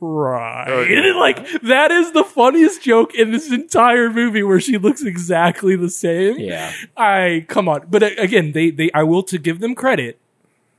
[0.06, 0.92] Right.
[0.92, 5.76] And like that is the funniest joke in this entire movie where she looks exactly
[5.76, 6.38] the same.
[6.40, 6.72] Yeah.
[6.98, 7.88] I come on.
[7.90, 10.20] But uh, again, they they I will to give them credit.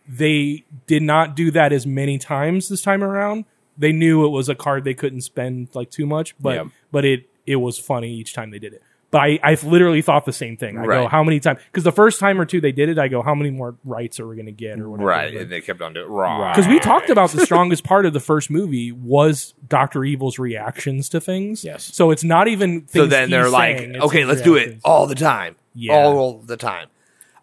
[0.07, 3.47] They did not do that as many times this time around.
[3.79, 6.65] They knew it was a card they couldn't spend like too much, but Yeah.
[6.93, 8.83] but it it was funny each time they did it.
[9.15, 10.77] But I I literally thought the same thing.
[10.77, 11.09] I go, Right.
[11.09, 11.61] how many times?
[11.71, 14.19] Because the first time or two they did it, I go, how many more rights
[14.19, 15.09] are we going to get or whatever?
[15.09, 16.51] right and they kept on doing wrong.
[16.53, 21.09] because we talked about the strongest part of the first movie was Doctor Evil's reactions
[21.11, 21.63] to things.
[21.63, 21.85] Yes.
[21.85, 22.89] So it's not even.
[22.89, 24.83] so things then they're he's like saying, it's okay his let's do it reactions.
[24.85, 25.93] all the time Yeah.
[25.95, 26.89] all the time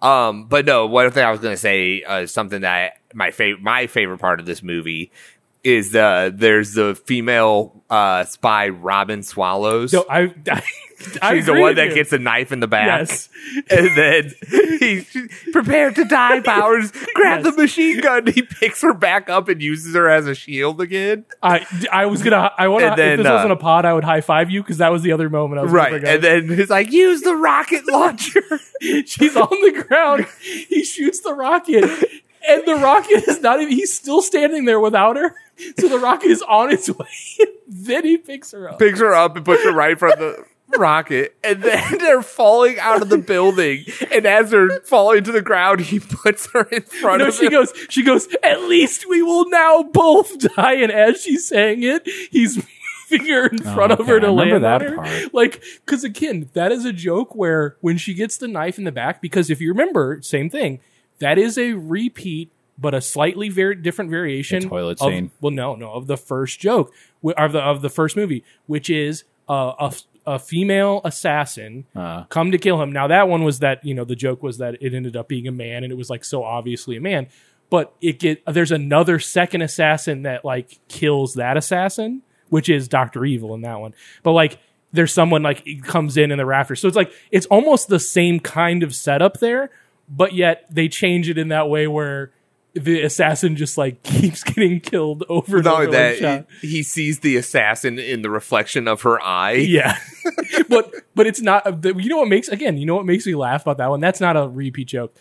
[0.01, 3.88] um but no one thing i was gonna say uh, something that my favorite my
[3.88, 5.10] favorite part of this movie
[5.63, 10.34] is uh there's the female uh spy robin swallows No, I.
[10.50, 10.63] I,
[11.21, 11.95] I She's the one that you.
[11.95, 12.86] gets a knife in the back.
[12.86, 13.28] Yes.
[13.71, 14.32] And then
[14.80, 15.17] he's
[15.52, 16.91] prepared to die, Powers.
[17.15, 17.56] Grab Yes.
[17.56, 18.28] the machine gun.
[18.28, 21.26] He picks her back up and uses her as a shield again.
[21.41, 22.52] I, I was gonna.
[22.56, 22.89] I want to.
[22.91, 24.91] And then, If this uh, wasn't a pod, I would high five you because that
[24.91, 26.04] was the other moment I was Right.
[26.04, 28.43] And then he's like, use the rocket launcher.
[28.80, 30.28] She's on the ground.
[30.69, 31.89] He shoots the rocket,
[32.47, 33.73] and the rocket is not even.
[33.73, 35.36] He's still standing there without her.
[35.77, 37.08] So the rocket is on its way.
[37.67, 38.80] then he picks her up.
[38.80, 40.45] picks her up and puts her right in front of the
[40.77, 41.36] rocket.
[41.43, 43.86] And then they're falling out of the building.
[44.12, 47.25] And as they're falling to the ground, he puts her in front of her.
[47.25, 47.51] No, of she him.
[47.51, 47.73] goes.
[47.89, 48.27] She goes.
[48.43, 50.75] At least we will now both die.
[50.75, 54.12] And as she's saying it, he's moving her in oh, front of okay.
[54.12, 54.95] her to I land that on her.
[54.95, 55.34] part.
[55.34, 58.91] Like, because again, that is a joke where when she gets the knife in the
[58.91, 60.80] back, because if you remember, same thing.
[61.21, 64.62] That is a repeat, but a slightly very different variation.
[64.63, 65.31] The toilet of- scene.
[65.39, 66.93] Well, no, no, of the first joke
[67.38, 69.93] of the of the first movie, which is uh, a
[70.27, 72.91] a female assassin Uh, come to kill him.
[72.91, 75.47] Now that one was that you know the joke was that it ended up being
[75.47, 77.27] a man and it was like so obviously a man,
[77.71, 83.25] but it get there's another second assassin that like kills that assassin, which is Doctor
[83.25, 83.93] Evil in that one.
[84.21, 84.60] But like
[84.93, 88.39] there's someone like comes in in the rafters, so it's like it's almost the same
[88.39, 89.71] kind of setup there,
[90.12, 92.32] but yet they change it in that way where.
[92.74, 95.97] The assassin just like keeps getting killed over and Not over.
[95.97, 99.56] only like he sees the assassin in the reflection of her eye.
[99.56, 99.97] Yeah,
[100.69, 101.84] but but it's not.
[101.84, 102.78] You know what makes again?
[102.78, 104.00] You know what makes me laugh about that one?
[104.00, 105.13] That's not a repeat joke,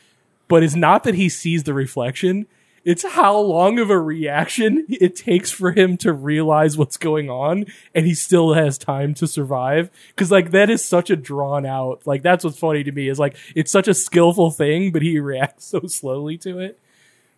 [0.46, 2.46] but it's not that he sees the reflection.
[2.84, 7.66] It's how long of a reaction it takes for him to realize what's going on,
[7.94, 9.90] and he still has time to survive.
[10.08, 12.06] Because like that is such a drawn out.
[12.06, 15.18] Like that's what's funny to me is like it's such a skillful thing, but he
[15.20, 16.78] reacts so slowly to it.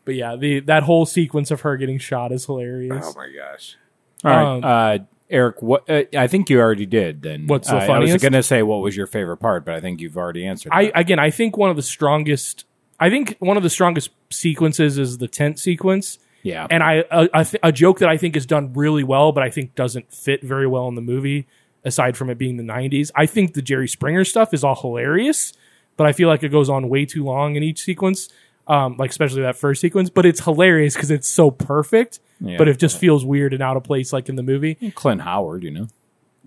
[0.05, 3.05] But yeah, the that whole sequence of her getting shot is hilarious.
[3.05, 3.77] Oh my gosh.
[4.25, 4.99] all right, Um, uh,
[5.31, 5.63] Eric.
[5.63, 7.23] What uh, I think you already did.
[7.23, 9.75] Then What's the Uh, I was going to say what was your favorite part, but
[9.75, 10.71] I think you've already answered.
[10.73, 12.65] I again, I think one of the strongest.
[13.03, 17.29] I think one of the strongest sequences is the tent sequence, yeah, and I a,
[17.35, 20.13] a, th- a joke that I think is done really well, but I think doesn't
[20.13, 21.47] fit very well in the movie.
[21.85, 25.53] Aside from it being the '90s, I think the Jerry Springer stuff is all hilarious,
[25.97, 28.29] but I feel like it goes on way too long in each sequence,
[28.69, 30.09] um, like especially that first sequence.
[30.09, 32.57] But it's hilarious because it's so perfect, Yeah.
[32.57, 34.77] but it just feels weird and out of place, like in the movie.
[34.95, 35.65] Clint Howard.
[35.65, 35.89] You know,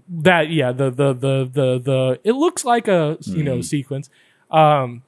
[0.07, 4.09] that yeah the the the the the it looks like a you know sequence
[4.51, 5.01] um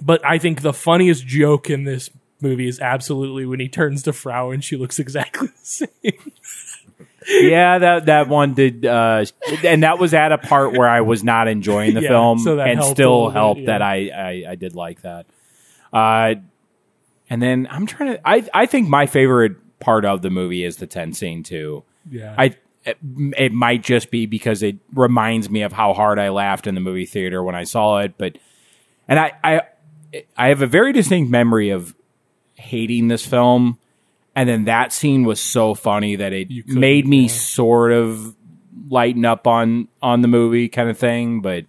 [0.00, 4.12] but i think the funniest joke in this movie is absolutely when he turns to
[4.12, 6.32] frau and she looks exactly the same
[7.26, 9.24] yeah, that that one did, uh,
[9.64, 12.58] and that was at a part where I was not enjoying the Yeah, film, so
[12.60, 13.66] and helped still bit, helped yeah.
[13.66, 15.26] that I, I I did like that.
[15.92, 16.34] Uh,
[17.30, 18.28] and then I'm trying to.
[18.28, 21.84] I I think my favorite part of the movie is the tense scene too.
[22.10, 22.34] Yeah.
[22.36, 22.98] I it,
[23.38, 26.80] it might just be because it reminds me of how hard I laughed in the
[26.80, 28.36] movie theater when I saw it, but
[29.08, 29.62] and I I
[30.36, 31.94] I have a very distinct memory of
[32.54, 33.78] hating this film
[34.34, 37.28] and then that scene was so funny that it made me yeah.
[37.28, 38.34] sort of
[38.88, 41.66] lighten up on on the movie kind of thing, but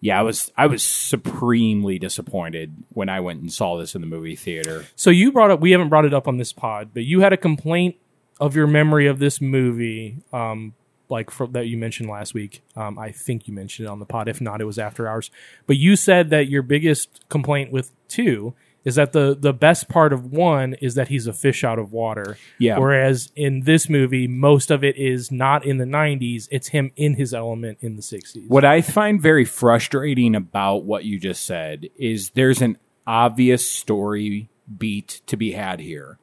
[0.00, 4.06] yeah, I was I was supremely disappointed when I went and saw this in the
[4.06, 4.84] movie theater.
[4.94, 7.32] So you brought up we haven't brought it up on this pod, but you had
[7.32, 7.96] a complaint
[8.40, 10.74] of your memory of this movie, um,
[11.08, 12.62] like for, that you mentioned last week.
[12.76, 14.28] Um, I think you mentioned it on the pod.
[14.28, 15.30] If not, it was after hours.
[15.66, 20.12] But you said that your biggest complaint with two is that the the best part
[20.12, 22.38] of one is that he's a fish out of water.
[22.58, 22.78] Yeah.
[22.78, 27.14] Whereas in this movie, most of it is not in the '90s; it's him in
[27.14, 28.48] his element in the '60s.
[28.48, 34.48] What I find very frustrating about what you just said is there's an obvious story
[34.76, 36.18] beat to be had here.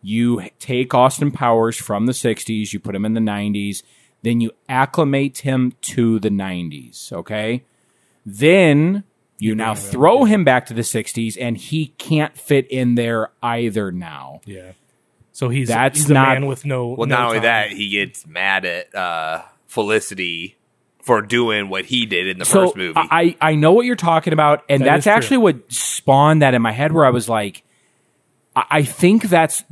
[0.00, 3.84] You take Austin Powers from the 60s, you put him in the 90s,
[4.22, 7.64] then you acclimate him to the 90s, okay?
[8.24, 9.04] Then
[9.38, 13.90] you now throw him back to the 60s and he can't fit in there either
[13.90, 14.40] now.
[14.44, 14.72] Yeah.
[15.32, 16.88] So he's That's he's a not- man with no.
[16.88, 17.42] Well, no not only time.
[17.44, 20.56] that, he gets mad at uh, Felicity
[21.02, 23.00] for doing what he did in the so first movie.
[23.00, 25.12] I, I know what you're talking about, and That that's is true.
[25.14, 27.64] actually what spawned that in my head where I was like,
[28.54, 29.64] I, I think that's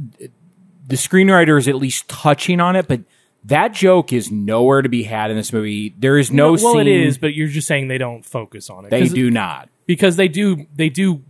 [0.89, 3.03] the screenwriter is at least touching on it, but
[3.45, 5.95] that joke is nowhere to be had in this movie.
[5.99, 8.85] There is no, well, scene it is, but you're just saying they don't focus on
[8.85, 8.91] it.
[8.91, 9.69] They do not.
[9.87, 11.23] because they do they do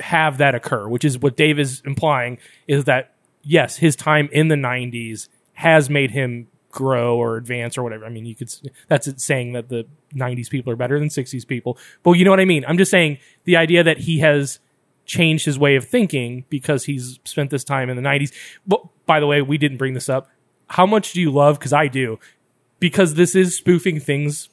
[0.00, 4.48] have that occur, which is what Dave is implying is that yes, his time in
[4.48, 8.06] the '90s has made him grow or advance or whatever.
[8.06, 8.52] I mean, you could
[8.88, 12.30] that's it saying that the '90s people are better than '60s people, but you know
[12.30, 12.64] what I mean.
[12.66, 14.60] I'm just saying the idea that he has
[15.04, 18.32] changed his way of thinking because he's spent this time in the '90s.
[18.66, 20.28] But by the way, we didn't bring this up.
[20.72, 21.58] How much do you love?
[21.58, 22.18] Because I do.
[22.80, 24.48] Because this is spoofing things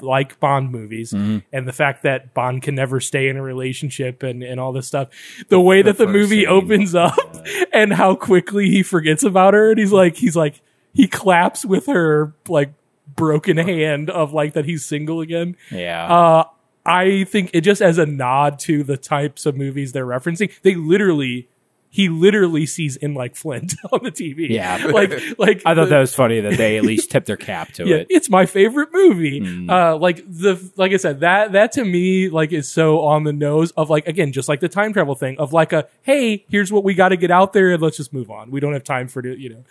[0.00, 1.38] like Bond movies Mm-hmm.
[1.52, 4.86] and the fact that Bond can never stay in a relationship and, and all this
[4.88, 5.08] stuff.
[5.48, 6.48] The way that the movie scene.
[6.48, 7.16] opens up
[7.72, 10.60] and how quickly he forgets about her and he's like he's like
[10.92, 12.72] he claps with her like
[13.14, 15.56] broken hand of like that he's single again.
[15.70, 16.12] Yeah.
[16.12, 16.44] Uh
[16.84, 20.74] I think it just as a nod to the types of movies they're referencing, they
[20.74, 21.48] literally
[21.94, 24.48] he literally sees in like Flint on the TV.
[24.48, 24.86] Yeah.
[24.86, 27.86] like like I thought that was funny that they at least tipped their cap to
[27.86, 28.06] yeah, it.
[28.08, 29.40] it's my favorite movie.
[29.42, 29.70] Mm.
[29.70, 33.32] Uh, like the like I said, that that to me like is so on the
[33.32, 36.72] nose of like again, just like the time travel thing of like a hey, here's
[36.72, 38.50] what we got to get out there and let's just move on.
[38.50, 39.64] We don't have time for it, you know.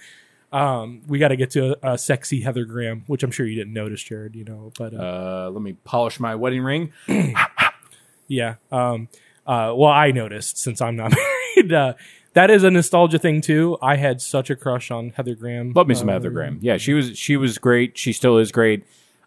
[0.57, 3.55] Um, we got to get to a, a sexy Heather Graham, which I'm sure you
[3.55, 4.35] didn't notice, Jared.
[4.35, 6.93] You know, but uh, Uh, let me polish my wedding ring.
[8.27, 8.55] yeah.
[8.71, 9.07] Um,
[9.47, 11.13] uh, well, I noticed since I'm not
[11.55, 11.73] married.
[11.73, 11.93] Uh,
[12.33, 13.77] that is a nostalgia thing too.
[13.81, 15.73] I had such a crush on Heather Graham.
[15.73, 16.59] Love me some Heather Graham.
[16.61, 17.97] Yeah, she was she was great.
[17.97, 18.85] She still is great.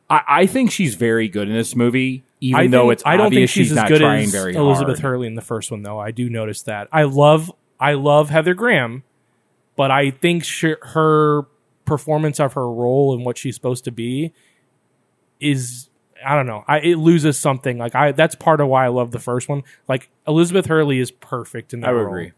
[0.09, 3.17] I, I think she's very good in this movie, even I though think- it's I
[3.17, 5.13] don't obvious think she's, as not good trying as very Elizabeth hard.
[5.13, 5.99] Hurley in the first one, though.
[5.99, 6.89] I do notice that.
[6.93, 9.03] I love I love Heather Graham,
[9.77, 11.43] but I think sh- her
[11.85, 14.33] performance of her role and what she's supposed to be
[15.41, 15.89] is
[16.25, 16.65] I don't know.
[16.67, 17.79] I, it loses something.
[17.79, 19.63] Like I that's part of why I love the first one.
[19.89, 22.09] Like Elizabeth Hurley is perfect in that I would role.
[22.15, 22.33] agree.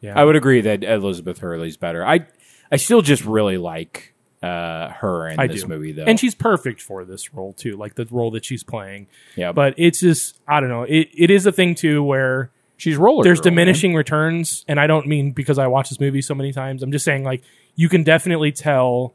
[0.00, 0.18] Yeah.
[0.20, 2.04] I would agree that Elizabeth Hurley's better.
[2.06, 2.26] I
[2.70, 5.68] I still just really like uh, her in I this do.
[5.68, 6.04] movie though.
[6.04, 9.06] And she's perfect for this role too, like the role that she's playing.
[9.34, 10.82] yeah, But it's just I don't know.
[10.82, 13.24] It it is a thing too where she's roller.
[13.24, 13.52] there's girl, man.
[13.66, 16.92] diminishing returns and i don't mean because i watch this movie so many times i'm
[16.92, 17.42] just saying like
[17.74, 19.14] you can definitely tell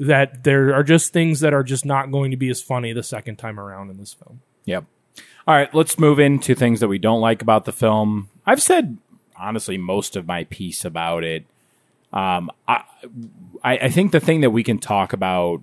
[0.00, 3.02] that there are just things that are just not going to be as funny the
[3.02, 4.84] second time around in this film Yep.
[5.46, 8.28] All right, let's move into things that we don't like about the film.
[8.46, 8.98] I've said
[9.36, 11.44] honestly most of my piece about it.
[12.12, 12.84] Um, I,
[13.64, 15.62] I I think the thing that we can talk about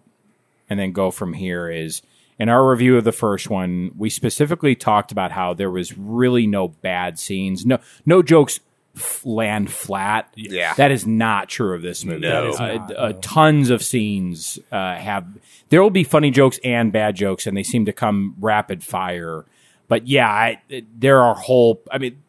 [0.70, 2.02] and then go from here is
[2.40, 6.48] in our review of the first one, we specifically talked about how there was really
[6.48, 8.60] no bad scenes, no no jokes
[8.98, 10.30] f- land flat.
[10.36, 10.74] Yeah.
[10.76, 12.22] that is not true of this movie.
[12.22, 12.44] No.
[12.44, 15.26] That is Uh, not, uh, tons of scenes uh, have
[15.70, 19.46] there will be funny jokes and bad jokes, and they seem to come rapid fire.
[19.88, 20.62] But yeah, I,
[20.98, 21.82] there are whole.
[21.92, 22.22] I mean,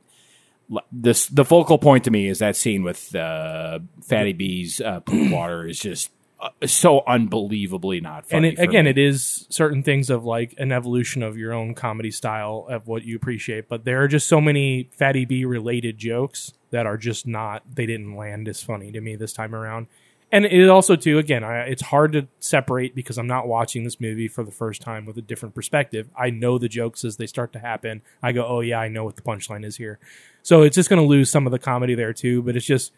[0.72, 5.00] l- this the focal point to me is that scene with uh, Fatty B's uh,
[5.00, 6.10] poop water is just
[6.40, 8.48] uh, so unbelievably not and funny.
[8.48, 8.90] it, again me.
[8.90, 13.04] it is certain things of like an evolution of your own comedy style of what
[13.04, 17.26] you appreciate but there are just so many fatty b related jokes that are just
[17.26, 19.86] not they didn't land as funny to me this time around
[20.30, 24.00] and it also too again I, it's hard to separate because i'm not watching this
[24.00, 27.26] movie for the first time with a different perspective i know the jokes as they
[27.26, 29.98] start to happen i go oh yeah i know what the punchline is here
[30.42, 32.92] so it's just going to lose some of the comedy there too but it's just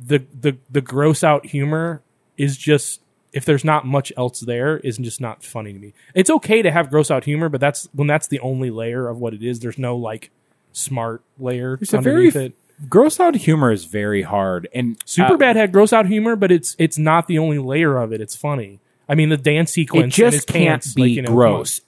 [0.00, 2.02] the the the gross out humor
[2.36, 3.00] is just
[3.32, 5.92] if there's not much else there is just not funny to me.
[6.14, 9.18] It's okay to have gross out humor, but that's when that's the only layer of
[9.18, 9.60] what it is.
[9.60, 10.30] There's no like
[10.72, 12.88] smart layer It's a very underneath it.
[12.88, 16.50] gross out humor is very hard, and Super uh, bad had gross out humor, but
[16.50, 18.20] it's it's not the only layer of it.
[18.20, 18.80] It's funny.
[19.08, 21.80] I mean, the dance sequence in just can't pants, be like, you know, gross.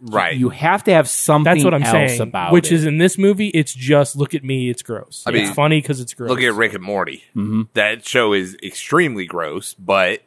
[0.00, 0.36] Right.
[0.36, 1.52] You have to have something.
[1.52, 2.20] That's what I'm else saying.
[2.20, 2.76] about which it.
[2.76, 5.24] is in this movie, it's just look at me, it's gross.
[5.26, 6.30] I mean, it's funny because it's gross.
[6.30, 7.24] Look at Rick and Morty.
[7.34, 7.62] Mm-hmm.
[7.74, 10.22] That show is extremely gross, but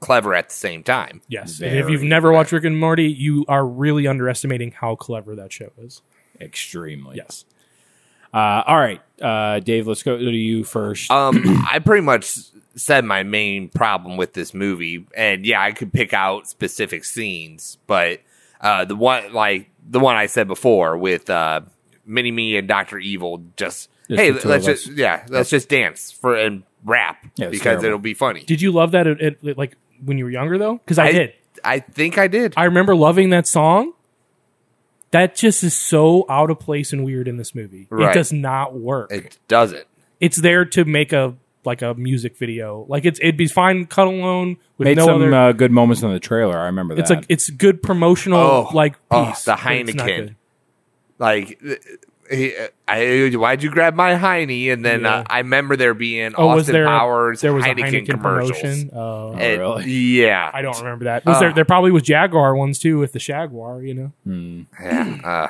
[0.00, 1.22] clever at the same time.
[1.28, 4.94] Yes, and if you've Very never watched Rick and Morty, you are really underestimating how
[4.94, 6.02] clever that show is.
[6.40, 7.16] extremely.
[7.16, 7.44] Yes.
[8.32, 9.86] Uh, all right, uh, Dave.
[9.86, 11.10] Let's go to you first.
[11.10, 12.32] Um, I pretty much
[12.76, 17.78] said my main problem with this movie, and yeah, I could pick out specific scenes,
[17.86, 18.20] but
[18.60, 21.60] uh, the one like the one I said before with uh,
[22.04, 26.36] Mini Me and Doctor Evil, just, Just hey, let's just yeah, let's just dance for
[26.36, 27.84] and rap Yeah, because terrible.
[27.86, 28.40] it'll be funny.
[28.44, 29.06] Did you love that?
[29.06, 31.32] At, at, like when you were younger, though, because I, did.
[31.64, 32.54] I think I did.
[32.56, 33.92] I remember loving that song.
[35.12, 37.88] That just is so out of place and weird in this movie.
[37.90, 39.10] It does not work.
[39.12, 39.86] it doesn't.
[40.20, 41.34] it's there to make a
[41.66, 42.86] like a music video.
[42.88, 45.34] Like it's it'd be fine cut alone with Made no some other.
[45.34, 46.56] uh, good moments in the trailer.
[46.58, 47.00] I remember that.
[47.02, 50.06] it's like it's good promotional Oh, like oh, the but it's not Heineken.
[50.06, 50.36] good.
[51.18, 51.74] Like, uh,
[52.30, 52.54] he,
[52.88, 54.50] I, why'd you grab my Heine?
[54.72, 55.18] And then Yeah.
[55.18, 58.06] uh, I remember there being Oh, Austin was there Powers there was Heineken, a Heineken
[58.10, 58.60] commercials.
[58.60, 58.90] promotion?
[58.94, 59.84] Oh, And- really?
[59.90, 60.50] Yeah.
[60.52, 61.24] I don't remember that.
[61.24, 61.40] Was Uh.
[61.40, 61.52] there?
[61.52, 63.82] There probably was Jaguar ones too with the Jaguar.
[63.82, 64.12] You know.
[64.24, 64.62] Hmm.
[64.82, 65.18] Yeah.
[65.24, 65.48] Uh,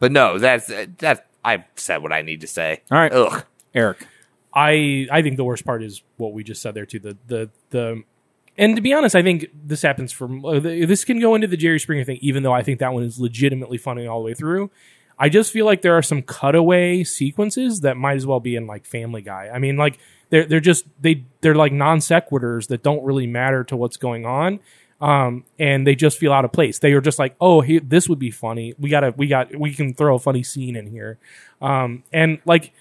[0.00, 2.82] but no, that's that's I've said what I need to say.
[2.90, 3.12] All right.
[3.12, 3.44] Ugh.
[3.74, 4.06] Eric.
[4.58, 6.98] I I think the worst part is what we just said there too.
[6.98, 8.02] The the the
[8.56, 11.56] and to be honest, I think this happens from uh, this can go into the
[11.56, 14.34] Jerry Springer thing, even though I think that one is legitimately funny all the way
[14.34, 14.70] through.
[15.16, 18.66] I just feel like there are some cutaway sequences that might as well be in
[18.66, 19.48] like Family Guy.
[19.52, 19.98] I mean, like
[20.30, 24.26] they're they're just they they're like non sequiturs that don't really matter to what's going
[24.26, 24.58] on.
[25.00, 26.80] Um, and they just feel out of place.
[26.80, 28.74] They are just like, oh, he, this would be funny.
[28.80, 31.18] We gotta, we got, we can throw a funny scene in here.
[31.62, 32.72] Um, and like,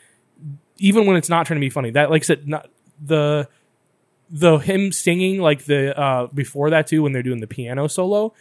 [0.79, 1.91] even when it's not trying to be funny.
[1.91, 2.69] That like I said, not,
[3.03, 3.47] the
[4.29, 8.33] the him singing like the uh before that too when they're doing the piano solo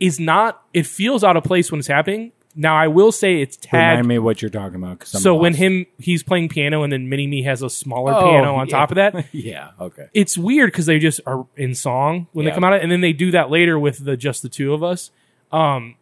[0.00, 0.62] is not.
[0.72, 2.32] It feels out of place when it's happening.
[2.54, 5.06] Now I will say it's Remind me what you're talking about.
[5.06, 8.54] So when him he's playing piano and then Mini Me has a smaller Oh, piano
[8.56, 8.76] on yeah.
[8.76, 9.26] top of that.
[9.32, 10.06] yeah, okay.
[10.12, 12.50] It's weird because they just are in song when Yeah.
[12.50, 14.82] they come out, and then they do that later with the just the two of
[14.82, 15.10] us.
[15.52, 15.96] Um,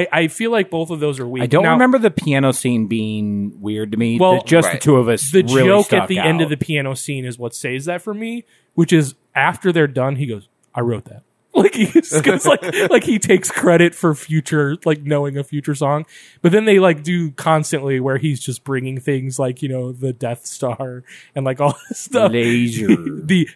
[0.00, 1.42] I I feel like both of those are weak.
[1.42, 4.18] I don't Now, remember the piano scene being weird to me.
[4.18, 4.80] Well, just the Right.
[4.80, 5.30] two of us.
[5.30, 8.02] the really joke stuck at the end of the piano scene is what saves that
[8.02, 8.44] for me,
[8.74, 11.22] which is after they're done, he goes, "I wrote that."
[11.56, 12.12] Like he's
[12.44, 16.04] like like he takes credit for future like knowing a future song,
[16.42, 20.12] but then they like do constantly where he's just bringing things like you know the
[20.12, 21.02] Death Star
[21.34, 22.30] and like all this stuff.
[22.32, 22.88] laser.
[22.88, 23.48] the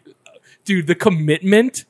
[0.64, 1.84] dude, the commitment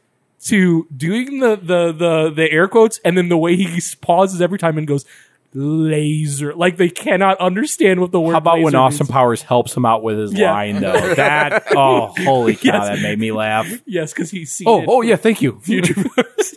[0.44, 4.58] to doing the the the the air quotes and then the way he pauses every
[4.58, 5.04] time and goes
[5.52, 9.10] laser like they cannot understand what the word How about when Austin means.
[9.10, 10.52] Powers helps him out with his Yeah.
[10.52, 11.14] line though?
[11.16, 12.88] That oh holy cow, Yes.
[12.88, 13.68] that made me laugh.
[13.84, 15.58] Yes, because he's seen Oh it oh yeah, thank you.
[15.62, 15.94] future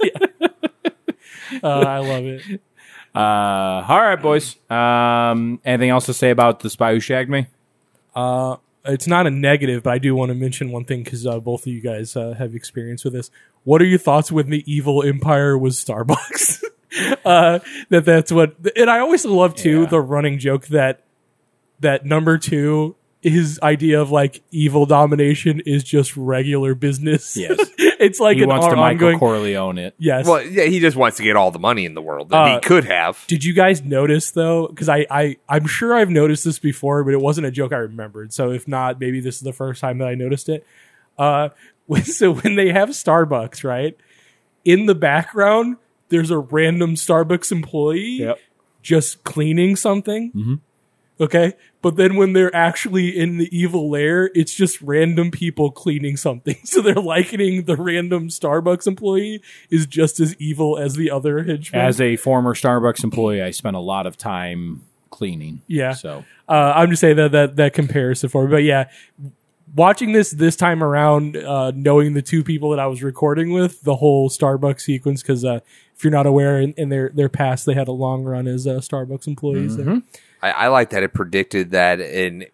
[0.03, 0.47] yeah.
[1.61, 2.61] Uh, I love it.
[3.15, 3.19] Uh,
[3.88, 4.55] all right, boys.
[4.71, 7.47] Um, anything else to say about the spy who shagged me?
[8.15, 11.39] Uh, it's not a negative, but I do want to mention one thing because uh,
[11.39, 13.29] both of you guys uh, have experience with this.
[13.64, 16.64] What are your thoughts when the evil empire was Starbucks?
[17.26, 17.59] uh,
[17.89, 19.88] that that's what, and I always love too Yeah.
[19.88, 21.03] the running joke that
[21.80, 22.95] that number two.
[23.26, 27.38] His idea of like evil domination is just regular business.
[27.38, 27.57] Yes.
[27.78, 29.18] it's like He an wants to on- Michael.
[29.18, 29.95] Corleone it.
[29.97, 32.36] yes, Well, yeah, he just wants to get all the money in the world that
[32.38, 33.24] Uh, he could have.
[33.28, 34.68] Did you guys notice though?
[34.68, 37.78] Because I, I I'm sure I've noticed this before, but it wasn't a joke I
[37.78, 38.34] remembered.
[38.34, 40.68] So if not, maybe this is the first time that I noticed it.
[41.18, 41.51] Uh, when,
[42.03, 43.97] so when they have Starbucks, right
[44.65, 45.77] in the background,
[46.09, 48.17] there's a random Starbucks employee
[48.81, 50.31] just cleaning something.
[51.19, 56.17] Okay, but then when they're actually in the evil lair, it's just random people cleaning
[56.17, 56.55] something.
[56.65, 61.81] So they're likening the random Starbucks employee is just as evil as the other henchman.
[61.81, 64.81] As a former Starbucks employee, I spent a lot of time
[65.11, 65.61] cleaning.
[65.67, 65.93] Yeah.
[65.93, 68.51] So uh, I'm just saying that that that comparison for me.
[68.51, 68.89] But yeah,
[69.76, 73.82] watching this this time around, uh, knowing the two people that I was recording with,
[73.82, 75.59] the whole Starbucks sequence, because uh,
[75.95, 78.67] if you're not aware, in, in their their past, they had a long run as
[78.67, 79.78] uh, Starbucks employees.
[79.78, 80.01] there.
[80.41, 82.45] I, I like that it predicted that an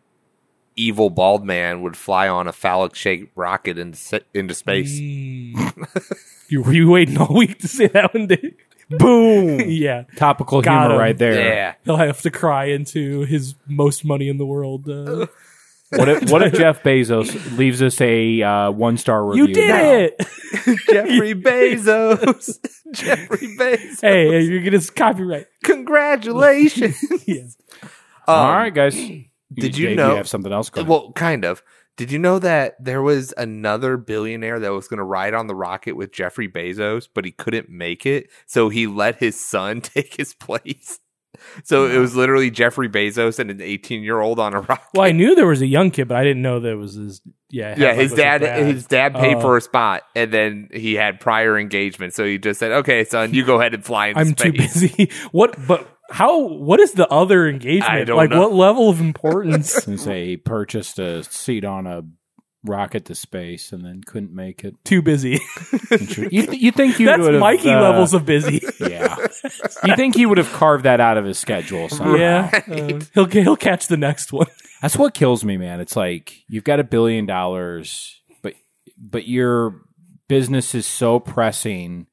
[0.76, 4.99] evil bald man would fly on a phallic shaped rocket into, into space.
[4.99, 6.15] Mm.
[6.49, 8.55] you were you waiting all week to say that one, Dave?
[8.89, 10.99] boom, yeah, topical Got humor him.
[10.99, 11.34] right there.
[11.34, 11.74] Yeah.
[11.86, 14.86] he'll have to cry into his most money in the world.
[15.91, 19.47] What if, what if Jeff Bezos leaves us a uh, one star review?
[19.47, 19.91] You did now?
[19.91, 20.17] it.
[20.89, 22.59] Jeffrey Bezos.
[22.93, 24.01] Jeffrey Bezos.
[24.01, 25.47] hey, hey, you're gonna copyright.
[25.63, 26.97] Congratulations.
[27.27, 27.57] Yes.
[28.27, 28.95] All right, guys.
[29.53, 30.87] did you Dave, know- have something else going?
[30.87, 31.63] well, kind of.
[31.97, 35.55] Did you know that there was another billionaire that was going to ride on the
[35.55, 40.15] rocket with Jeffrey Bezos, but he couldn't make it, so he let his son take
[40.15, 40.99] his place.
[41.63, 44.88] So it was literally Jeffrey Bezos and an 18 year old on a rocket.
[44.93, 47.21] Well, I knew there was a young kid, but I didn't know that was his.
[47.49, 49.41] Yeah, Yeah, like, his was dad, his dad paid Oh.
[49.41, 53.34] for a spot, and then he had prior engagement, so he just said, "Okay, son,
[53.34, 55.09] you go ahead and fly into I'm too busy.
[55.32, 55.55] what?
[55.67, 56.39] But how?
[56.39, 57.91] What is the other engagement?
[57.91, 58.41] I don't like, know.
[58.41, 59.71] what level of importance?
[59.84, 62.03] Since they purchased a seat on a
[62.66, 64.76] rocket to space and then couldn't make it.
[64.84, 65.39] too busy.
[65.91, 68.62] You, th- you think you That's would have Mikey uh, levels of busy.
[68.80, 69.16] Yeah.
[69.84, 72.16] you think he would have carved that out of his schedule somehow.
[72.16, 74.45] yeah, uh, he'll he'll catch the next one.
[74.84, 75.80] That's what kills me, man.
[75.80, 78.53] It's like you've got a billion dollars, but
[78.97, 79.82] but your
[80.28, 82.05] business is so pressing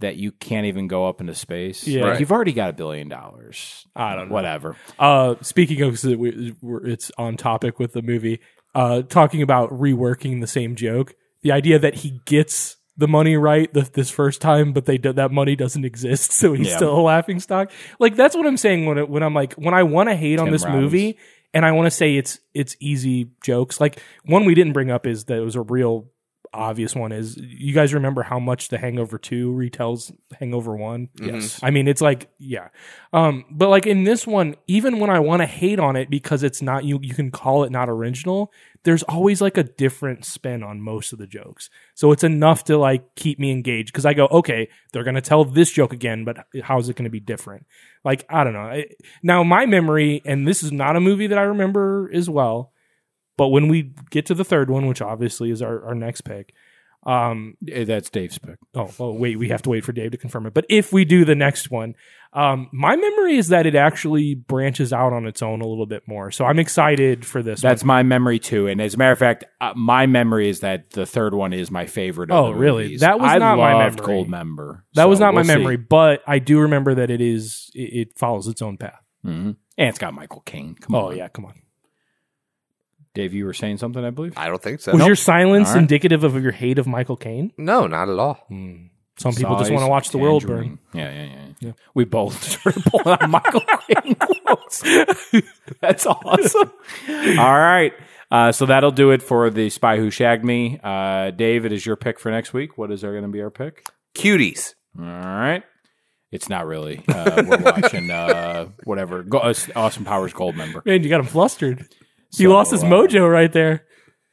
[0.00, 1.86] that you can't even go up into space.
[1.86, 2.00] Yeah.
[2.02, 2.20] Like, Right.
[2.20, 3.86] you've already got a billion dollars.
[3.94, 4.34] I don't know.
[4.34, 4.76] Whatever.
[4.98, 8.40] Uh, speaking of, it's on topic with the movie.
[8.74, 13.72] Uh, talking about reworking the same joke, the idea that he gets the money right
[13.74, 16.76] the, this first time, but they do, that money doesn't exist, so he's Yeah.
[16.76, 17.70] still a laughing stock.
[17.98, 20.38] Like that's what I'm saying when it, when I'm like when I want to hate
[20.38, 20.82] on this Robbins.
[20.82, 21.18] movie
[21.54, 23.78] and I want to say it's it's easy jokes.
[23.80, 26.06] Like one we didn't bring up is that it was a real
[26.54, 27.12] obvious one.
[27.12, 31.08] Is you guys remember how much The Hangover Two retells Hangover One?
[31.20, 31.60] Yes.
[31.62, 32.68] I mean, it's like, yeah.
[33.12, 36.42] Um, but like in this one, even when I want to hate on it because
[36.42, 38.52] it's not you, you can call it not original.
[38.84, 42.76] There's always like a different spin on most of the jokes, so it's enough to
[42.76, 46.46] like keep me engaged because I go, okay, they're gonna tell this joke again, but
[46.62, 47.64] how is it gonna be different?
[48.04, 48.60] Like I don't know.
[48.60, 48.86] I,
[49.22, 52.71] now my memory, and this is not a movie that I remember as well,
[53.36, 56.52] but when we get to the third one, which obviously is our, our next pick,
[57.04, 58.58] um, Eh, That's Dave's pick.
[58.76, 60.54] Oh, oh, wait, we have to wait for Dave to confirm it.
[60.54, 61.96] But if we do the next one,
[62.32, 66.06] um, my memory is that it actually branches out on its own a little bit
[66.06, 66.30] more.
[66.30, 67.60] So I'm excited for this.
[67.60, 68.68] That's my memory too.
[68.68, 71.72] And as a matter of fact, uh, my memory is that the third one is
[71.72, 72.30] my favorite.
[72.30, 72.84] Of Oh, the really?
[72.84, 73.00] movies.
[73.00, 73.96] That was I not my memory.
[74.24, 74.82] Goldmember.
[74.94, 75.58] that was not my we'll see.
[75.58, 77.68] memory, but I do remember that it is.
[77.74, 77.80] It,
[78.10, 79.02] it follows its own path.
[79.26, 79.56] Mhm.
[79.76, 80.76] And it's got Michael Caine.
[80.76, 81.02] Come on.
[81.02, 81.16] Oh on.
[81.16, 81.54] yeah, come on.
[83.14, 84.32] Dave, you were saying something, I believe.
[84.36, 84.92] I don't think so.
[84.92, 85.06] Was Nope.
[85.08, 85.80] your silence All right.
[85.82, 87.52] indicative of your hate of Michael Caine?
[87.58, 88.46] no, not at all.
[89.18, 90.56] Some people just Size, want to watch the world burn.
[90.56, 90.78] tangerine.
[90.94, 91.72] Yeah, yeah, yeah, yeah.
[91.94, 94.14] We both started pulling out Michael Caine
[94.46, 94.82] quotes.
[95.80, 96.72] That's awesome.
[97.38, 97.92] All right.
[98.30, 100.80] Uh, so that'll do it for the Spy Who Shagged Me.
[100.82, 102.78] Uh, Dave, it is your pick for next week.
[102.78, 103.84] What is there going to be our pick?
[104.14, 104.72] Cuties.
[104.98, 105.62] All right.
[106.30, 107.04] It's not really.
[107.06, 109.22] Uh, we're watching uh, whatever.
[109.22, 110.84] Go, uh, Austin Powers Goldmember.
[110.86, 111.86] Man, you got him flustered.
[112.36, 113.84] He So, lost his uh, mojo right there.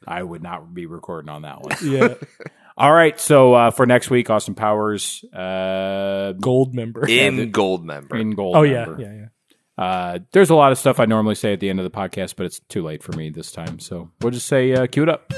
[0.08, 1.76] I would not be recording on that one.
[1.84, 2.14] Yeah,
[2.78, 3.20] All right.
[3.20, 7.10] So uh, for next week, Austin Powers uh, Goldmember.
[7.10, 8.20] In Goldmember.
[8.20, 9.02] in Gold oh yeah, member.
[9.02, 9.26] yeah, yeah.
[9.84, 12.36] Uh, there's a lot of stuff I normally say at the end of the podcast,
[12.38, 13.80] but it's too late for me this time.
[13.80, 15.32] So we'll just say, uh, cue it up.